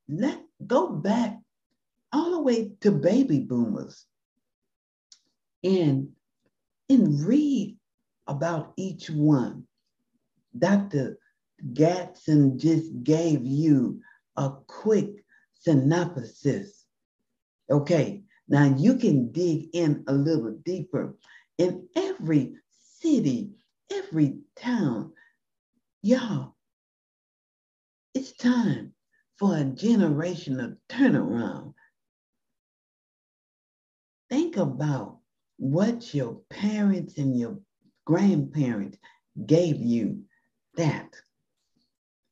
[0.08, 1.38] let go back
[2.12, 4.06] all the way to baby boomers
[5.64, 6.08] and
[6.88, 7.76] and read
[8.26, 9.66] about each one.
[10.56, 11.18] Dr.
[11.72, 14.00] Gadson just gave you
[14.36, 16.84] a quick synopsis.
[17.70, 21.16] Okay, now you can dig in a little deeper.
[21.58, 22.54] In every
[23.00, 23.50] city,
[23.90, 25.12] every town,
[26.02, 26.54] y'all,
[28.14, 28.92] it's time
[29.38, 31.74] for a generational turnaround.
[34.30, 35.18] Think about
[35.58, 37.58] what your parents and your
[38.04, 38.98] grandparents
[39.46, 40.22] gave you
[40.76, 41.14] that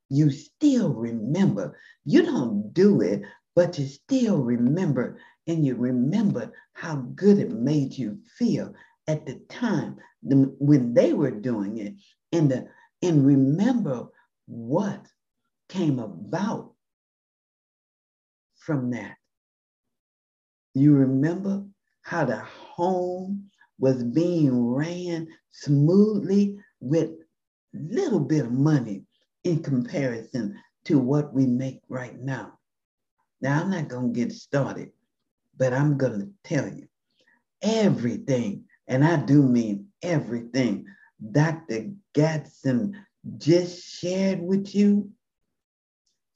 [0.09, 1.79] you still remember.
[2.05, 3.23] You don't do it,
[3.55, 8.75] but you still remember, and you remember how good it made you feel
[9.07, 11.95] at the time when they were doing it,
[12.33, 12.69] and the,
[13.03, 14.07] and remember
[14.47, 15.07] what
[15.69, 16.74] came about
[18.65, 19.17] from that.
[20.75, 21.65] You remember
[22.03, 27.11] how the home was being ran smoothly with
[27.73, 29.05] little bit of money
[29.45, 32.59] in comparison to what we make right now.
[33.41, 34.91] Now, I'm not going to get started,
[35.57, 36.89] but I'm going to tell you
[37.63, 40.87] everything, and I do mean everything
[41.33, 41.91] Dr.
[42.15, 42.95] Gadson
[43.39, 45.11] just shared with you,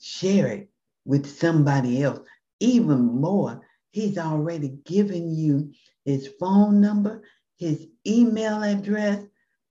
[0.01, 0.71] share it
[1.09, 2.21] with somebody else.
[2.61, 5.73] Even more, he's already given you
[6.05, 7.23] his phone number,
[7.57, 9.25] his email address.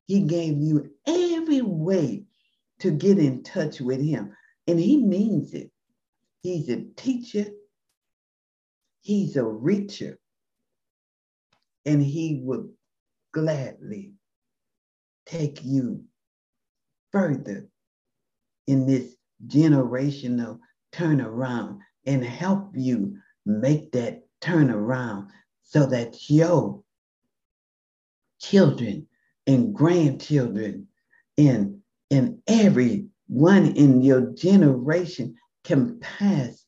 [0.08, 2.26] He gave you every way
[2.80, 4.36] to get in touch with him.
[4.66, 5.70] And he means it.
[6.42, 7.46] He's a teacher,
[9.02, 10.16] he's a reacher,
[11.86, 12.70] and he would
[13.34, 14.14] gladly
[15.26, 16.04] take you
[17.12, 17.68] further
[18.66, 19.16] in this
[19.46, 20.60] generational
[20.94, 25.30] turnaround and help you make that turn around
[25.64, 26.82] so that your
[28.40, 29.08] children
[29.46, 30.88] and grandchildren
[31.38, 31.80] and,
[32.12, 36.64] and everyone in your generation can pass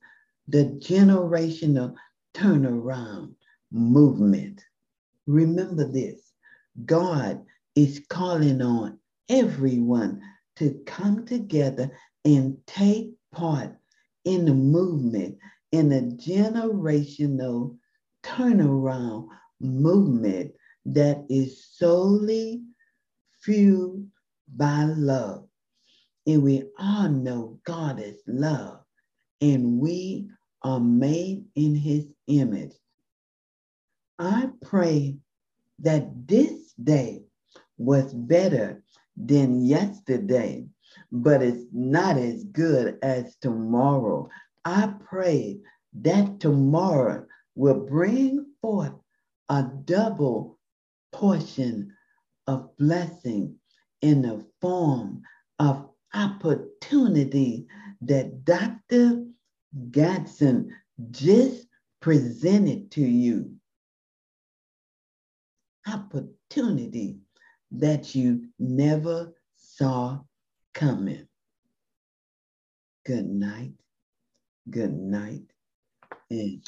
[0.48, 1.96] the generational
[2.34, 3.34] turnaround
[3.72, 4.64] movement.
[5.28, 6.34] Remember this
[6.86, 7.44] God
[7.76, 9.00] is calling on
[9.30, 10.22] everyone
[10.58, 11.92] to come together
[12.26, 13.79] and take part
[14.30, 15.36] in the movement,
[15.72, 17.76] in a generational
[18.24, 19.28] turnaround
[19.60, 20.52] movement
[20.86, 22.62] that is solely
[23.42, 24.06] fueled
[24.56, 25.48] by love.
[26.28, 28.82] And we all know God is love,
[29.42, 30.30] and we
[30.62, 32.74] are made in his image.
[34.20, 35.18] I pray
[35.80, 37.24] that this day
[37.80, 38.84] was better
[39.18, 40.68] than yesterday,
[41.12, 44.30] but it's not as good as tomorrow.
[44.66, 45.60] I pray
[46.02, 47.26] that tomorrow
[47.56, 48.94] will bring forth
[49.50, 50.60] a double
[51.12, 51.92] portion
[52.48, 53.56] of blessing
[54.02, 55.22] in the form
[55.60, 57.68] of opportunity
[58.02, 59.26] that Dr.
[59.92, 60.70] Gadson
[61.12, 61.68] just
[62.02, 63.52] presented to you.
[65.88, 67.20] Opportunity
[67.72, 70.20] that you never saw
[70.74, 71.28] coming.
[73.06, 73.74] Good night,
[74.70, 75.44] good night,
[76.32, 76.64] and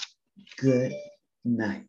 [0.57, 0.93] good
[1.45, 1.85] night.